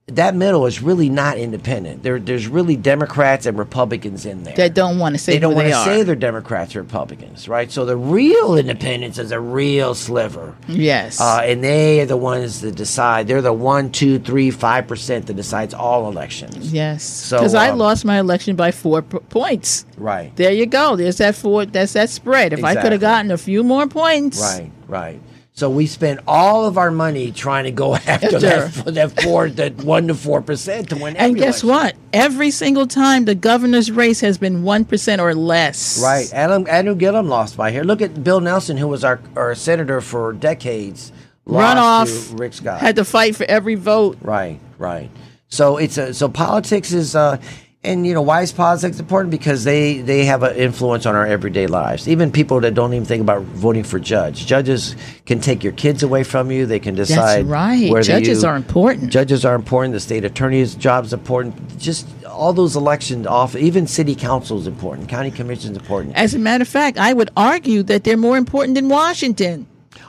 [0.09, 2.03] that middle is really not independent.
[2.03, 4.55] There, there's really Democrats and Republicans in there.
[4.57, 7.71] That don't want to say they don't want to say they're Democrats or Republicans, right?
[7.71, 10.57] So the real independence is a real sliver.
[10.67, 11.21] Yes.
[11.21, 13.29] Uh, and they are the ones that decide.
[13.29, 16.73] They're the one, two, three, five percent that decides all elections.
[16.73, 17.05] yes.
[17.05, 19.87] So, Because I um, lost my election by four p- points.
[19.97, 20.35] Right.
[20.35, 20.97] There you go.
[20.97, 21.65] There's that four.
[21.65, 22.53] That's that spread.
[22.53, 24.71] If I could have gotten a few more points, Right.
[24.89, 25.21] Right.
[25.55, 29.77] So we spent all of our money trying to go after that, that four, that
[29.77, 31.17] one to four percent to win.
[31.17, 31.69] And guess election.
[31.69, 31.97] what?
[32.13, 36.03] Every single time the governor's race has been one percent or less.
[36.03, 36.33] Right.
[36.33, 37.85] Adam, Andrew Gillum lost by here.
[37.85, 41.13] Look at Bill Nelson, who was our, our senator for decades.
[41.47, 42.39] Runoff.
[42.39, 42.81] Rick Scott.
[42.81, 44.19] Had to fight for every vote.
[44.21, 45.11] Right, right.
[45.49, 47.39] So it's a, so politics is uh,
[47.85, 51.26] and you know why is politics important because they they have an influence on our
[51.26, 52.09] everyday lives.
[52.09, 54.47] Even people that don't even think about voting for judge.
[54.47, 54.95] Judges
[55.26, 56.64] can take your kids away from you.
[56.66, 57.39] They can decide.
[57.39, 57.91] That's right.
[57.91, 59.11] whether Judges you- are important.
[59.11, 59.95] Judges are important.
[59.95, 61.78] The state attorney's job is important.
[61.78, 63.57] Just all those elections off.
[63.57, 65.09] Even city council is important.
[65.09, 66.14] County commission is important.
[66.16, 69.66] As a matter of fact, I would argue that they're more important than Washington.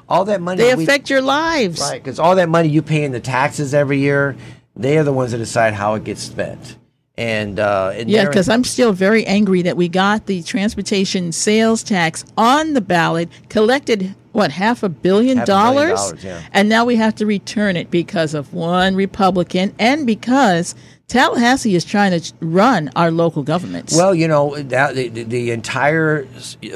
[0.08, 1.82] All that money They we- affect your lives.
[1.82, 4.36] Right, because all that money you pay in the taxes every year,
[4.76, 6.76] they are the ones that decide how it gets spent.
[7.16, 11.84] And, uh, and Yeah, because I'm still very angry that we got the transportation sales
[11.84, 16.42] tax on the ballot, collected what half a billion Half a billion dollars, dollars, yeah.
[16.54, 20.74] and now we have to return it because of one Republican and because
[21.08, 23.96] Tallahassee is trying to run our local governments.
[23.96, 26.26] Well, you know, that, the, the, the entire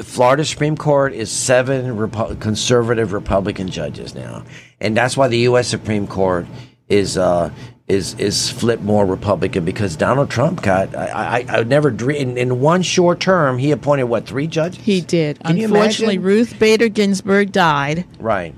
[0.04, 4.44] Florida Supreme Court is seven Repu- conservative Republican judges now,
[4.80, 5.66] and that's why the U.S.
[5.66, 6.46] Supreme Court
[6.88, 7.50] is uh,
[7.88, 12.30] is is flipped more Republican because Donald Trump got I I, I would never dream
[12.30, 15.40] in, in one short term he appointed what three judges he did.
[15.42, 16.18] Can Unfortunately?
[16.18, 18.54] Ruth Bader Ginsburg died right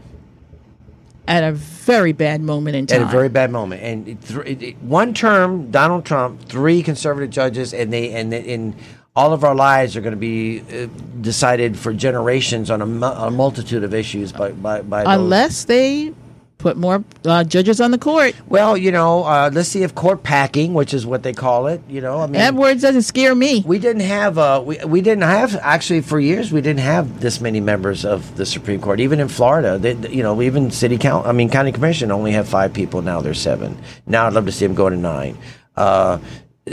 [1.29, 3.03] at a very bad moment in time.
[3.03, 3.81] at a very bad moment.
[3.83, 8.35] And it, thr- it, it- one term, Donald Trump, three conservative judges, and they and
[8.35, 8.75] in
[9.15, 10.87] all of our lives are going to be uh,
[11.21, 15.15] decided for generations on a, mu- a multitude of issues by by, by those.
[15.15, 16.13] Unless they
[16.61, 18.35] put more uh, judges on the court.
[18.49, 21.81] Well, you know, uh, let's see if court packing, which is what they call it.
[21.89, 23.63] You know, I mean, That word doesn't scare me.
[23.67, 27.41] we didn't have uh, we, we didn't have actually for years we didn't have this
[27.41, 31.27] many members of the Supreme Court even in Florida they, you know even city count
[31.27, 34.53] I mean county commission only have five people now there's seven now I'd love to
[34.53, 35.37] see them go to nine
[35.77, 36.19] uh,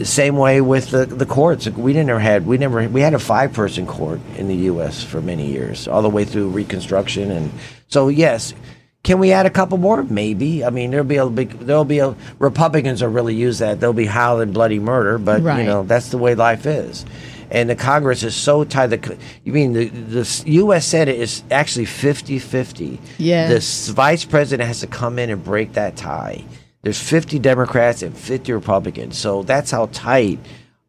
[0.04, 1.68] Same way with the, the courts.
[1.70, 5.04] We never had we never we had a five person court in the U.S.
[5.04, 7.52] for many years, all the way through Reconstruction, and
[7.88, 8.54] so yes,
[9.08, 10.04] can we add a couple more?
[10.04, 10.66] Maybe.
[10.66, 13.80] I mean, there'll be a big there'll be a Republicans will really use that.
[13.80, 15.60] They'll be howling bloody murder, but Right.
[15.60, 17.06] you know that's the way life is.
[17.50, 18.88] And the Congress is so tight.
[18.88, 20.86] The, you mean the, the U.S.
[20.86, 23.00] Senate is actually 50 50.
[23.18, 23.88] Yes.
[23.88, 26.44] The vice president has to come in and break that tie.
[26.82, 29.18] There's 50 Democrats and 50 Republicans.
[29.18, 30.40] So that's how tight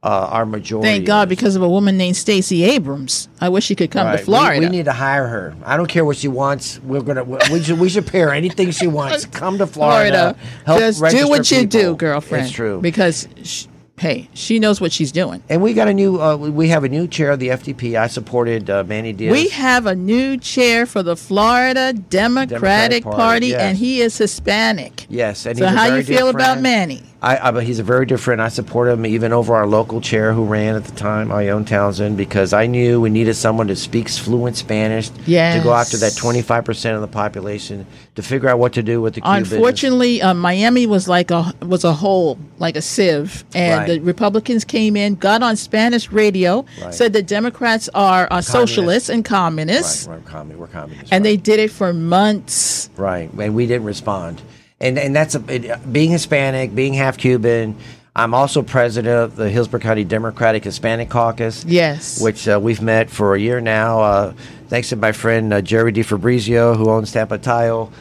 [0.03, 3.29] uh, our majority Thank God, because of a woman named Stacey Abrams.
[3.41, 4.19] I wish she could come Right.
[4.19, 4.61] to Florida.
[4.61, 5.57] We, we need to hire her.
[5.65, 6.79] I don't care what she wants.
[6.81, 7.25] We're gonna.
[7.25, 7.79] We should.
[7.81, 9.25] We should pay her anything she wants.
[9.41, 10.37] Come to Florida.
[10.65, 12.47] help Just do what you do, girlfriend.
[12.47, 12.81] It's true.
[12.81, 13.67] Because, sh-
[13.99, 15.43] hey, she knows what she's doing.
[15.49, 16.23] And we got a new.
[16.23, 17.99] Uh, we have a new chair of the FDP.
[18.01, 19.33] I supported uh, Manny Diaz.
[19.33, 23.61] We have a new chair for the Florida Democratic, Democratic Party, Party, yes.
[23.63, 25.07] and he is Hispanic.
[25.09, 25.45] yes.
[25.45, 26.61] And so he's a how you feel about.
[26.61, 27.03] Manny?
[27.21, 28.41] I, I, but he's a very friend.
[28.41, 32.17] I support him even over our local chair who ran at the time, Ione Townsend,
[32.17, 36.95] because I knew we needed someone that speaks fluent Spanish to go after that 25%
[36.95, 39.51] of the population to figure out what to do with the Cubans.
[39.53, 43.87] Unfortunately, uh, Miami was like a was a hole, like a sieve, and Right.
[43.89, 46.95] the Republicans came in, got on Spanish radio, Right.
[46.95, 51.11] said the Democrats are uh, socialists and communists, Right, right, commun- we're communists.
[51.11, 52.91] and they did it for months.
[52.97, 54.41] Right, and we didn't respond,
[54.81, 57.77] and and that's a, it, being Hispanic, being half Cuban.
[58.17, 61.65] I'm also president of the Hillsborough County Democratic Hispanic Caucus.
[61.65, 62.21] Yes.
[62.21, 64.01] which uh, we've met for a year now.
[64.01, 64.33] Uh,
[64.67, 67.93] thanks to my friend uh, Jerry DiFabrizio, who owns Tampa Tile.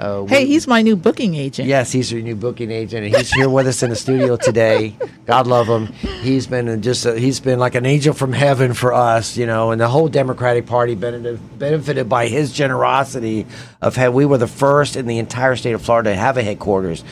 [0.00, 1.68] Uh, Hey, we- he's my new booking agent.
[1.68, 4.94] Yes, he's your new booking agent, and he's here with us in the studio today.
[5.26, 5.86] God love him.
[6.22, 9.70] He's been just a, he's been like an angel from heaven for us, you know.
[9.72, 13.46] And the whole Democratic Party benefited, benefited by his generosity
[13.82, 16.42] of how we were the first in the entire state of Florida to have a
[16.42, 17.04] headquarters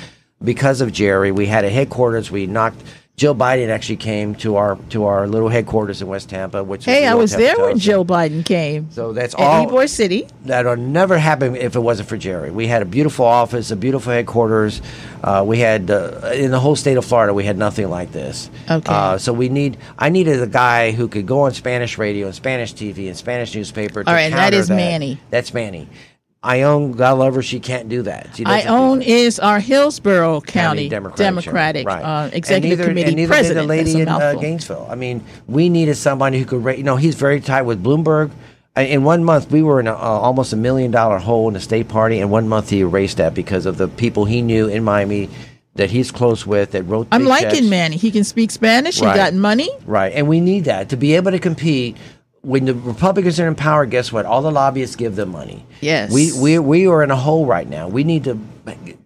[0.43, 1.31] because of Jerry.
[1.31, 2.31] We had a headquarters.
[2.31, 2.83] We knocked.
[3.19, 7.05] Jill Biden actually came to our to our little headquarters in West Tampa, which Hey,
[7.05, 8.93] I was there when Joe Biden came.
[8.93, 9.67] So that's in all.
[9.67, 10.29] Ybor City.
[10.45, 12.53] That would never happen if it wasn't for Jerry.
[12.53, 14.81] We had a beautiful office, a beautiful headquarters.
[15.25, 18.51] Uh, we had uh, in the whole state of Florida, we had nothing like this.
[18.71, 18.93] Okay.
[18.93, 19.79] Uh, so we need.
[19.99, 23.53] I needed a guy who could go on Spanish radio and Spanish TV and Spanish
[23.53, 24.05] newspaper.
[24.05, 25.19] To All right, and that Manny.
[25.31, 25.89] That's Manny.
[26.43, 27.43] Ione God love her.
[27.43, 28.29] She can't do that.
[28.37, 32.03] She I own is our Hillsborough County, Democratic, Democratic, right.
[32.03, 33.65] uh, And Executive neither- Committee and neither president.
[33.65, 34.35] The lady in uh.
[34.35, 34.87] Gainesville.
[34.89, 36.65] I mean, we needed somebody who could.
[36.65, 38.31] Ra- you know, he's very tight with Bloomberg.
[38.77, 41.61] In one month, we were in a, uh, almost a million dollar hole in the
[41.61, 42.21] state party.
[42.21, 45.29] and one month, he erased that because of the people he knew in Miami
[45.75, 47.09] that he's close with that wrote.
[47.11, 47.67] I'm liking checks.
[47.67, 47.97] Manny.
[47.97, 49.01] He can speak Spanish.
[49.01, 49.11] Right.
[49.13, 49.69] He got money.
[49.87, 51.97] Right, and we need that to be able to compete.
[52.43, 54.25] When the Republicans are in power, guess what?
[54.25, 55.67] All the lobbyists give them money.
[55.81, 56.13] Yes.
[56.13, 57.89] we we we are in a hole right now.
[57.89, 58.39] We need to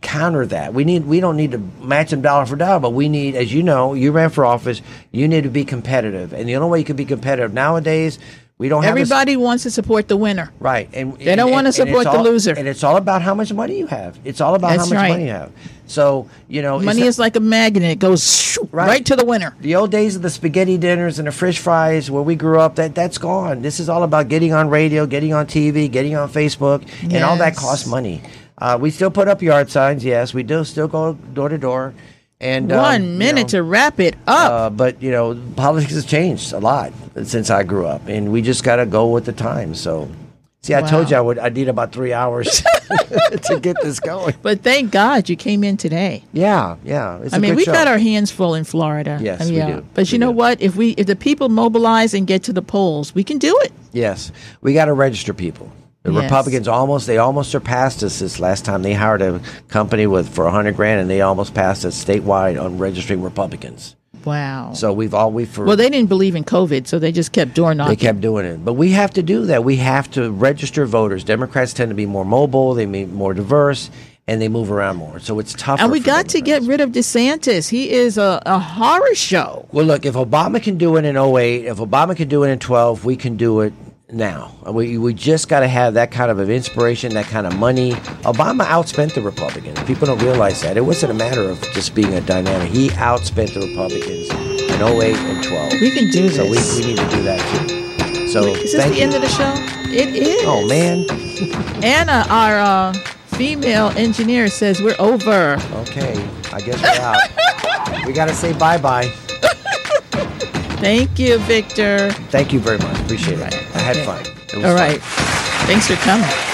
[0.03, 0.74] counter that.
[0.74, 3.53] We need we don't need to match them dollar for dollar, but we need, as
[3.53, 4.83] you know, you ran for office.
[5.11, 8.18] You need to be competitive, and the only way you can be competitive nowadays,
[8.62, 10.52] we don't have a s- Everybody wants to support the winner.
[10.60, 12.54] Right, and They don't wanna and- and support the all- loser.
[12.56, 14.18] and it's all about how much money you have.
[14.24, 15.08] It's all about That's how much right.
[15.10, 15.50] money you have.
[15.88, 19.04] So you know, Money is like a magnet; it goes shoo, right.
[19.04, 19.50] to the winner.
[19.60, 22.76] the old days of the spaghetti dinners and the fish fries where we grew up,
[22.76, 23.60] that that's gone.
[23.62, 27.36] This is all about getting on radio, getting on TV, getting on Facebook, and all
[27.36, 28.22] that costs money.
[28.58, 30.32] Uh, we still put up yard signs, yes.
[30.32, 31.92] We do still go door to door.
[32.43, 34.51] And um, One you minute know, to wrap it up.
[34.51, 38.43] uh, but you know, politics has changed a lot since I grew up, and we
[38.43, 39.80] just got to go with the times.
[39.80, 40.11] So,
[40.62, 41.38] see, I told you I would.
[41.38, 42.62] I need about three hours
[43.45, 44.34] to get this going.
[44.43, 46.24] but thank God you came in today.
[46.32, 47.20] Yeah, yeah.
[47.22, 47.72] It's I mean, we show.
[47.72, 49.18] got our hands full in Florida.
[49.22, 49.76] Yes, I mean, we yeah.
[49.76, 49.86] do.
[49.95, 50.61] But you know what?
[50.61, 53.72] If we, if the people mobilize and get to the polls, we can do it.
[53.93, 54.32] Yes,
[54.62, 55.70] we got to register people.
[56.05, 56.24] The Yes.
[56.24, 58.82] Republicans almost they almost surpassed us this last time.
[58.82, 62.61] They hired a company with for a hundred grand, and they almost passed us statewide
[62.61, 63.94] on registering Republicans.
[64.24, 64.72] Wow.
[64.74, 67.55] So we've all we for well, they didn't believe in COVID, so they just kept
[67.55, 67.90] door knocking.
[67.90, 68.64] they kept doing it.
[68.64, 69.62] But we have to do that.
[69.64, 71.24] We have to register voters.
[71.24, 72.74] Democrats tend to be more mobile.
[72.74, 73.90] They be more diverse,
[74.28, 75.18] and they move around more.
[75.20, 75.82] So it's tougher.
[75.82, 77.68] and we got to get rid of DeSantis.
[77.68, 79.66] He is a, a horror show.
[79.72, 82.59] Well, look, if Obama can do it in 08, if Obama can do it in
[82.61, 83.72] 12, we can do it
[84.12, 84.52] now.
[84.70, 87.92] We, we just got to have that kind of an inspiration, that kind of money.
[88.22, 89.82] Obama outspent the Republicans.
[89.84, 90.76] People don't realize that.
[90.76, 92.70] It wasn't a matter of just being a dynamic.
[92.70, 95.72] He outspent the Republicans in 08 and 12.
[95.80, 96.78] We can do So we, this.
[96.78, 98.28] we need to do that too.
[98.28, 99.02] So Is this the you.
[99.02, 99.52] end of the show?
[99.92, 100.42] It is.
[100.46, 101.06] Oh, man.
[101.84, 102.92] Anna, our uh,
[103.36, 105.56] female engineer, says we're over.
[105.82, 106.12] Okay.
[106.52, 108.06] I guess we're out.
[108.06, 109.08] we got to say bye bye.
[110.82, 112.10] Thank you, Victor.
[112.30, 112.98] Thank you very much.
[113.00, 113.61] Appreciate it.
[113.83, 114.20] I had fun.
[114.20, 115.03] It was All fun.
[115.66, 116.51] Thanks for coming.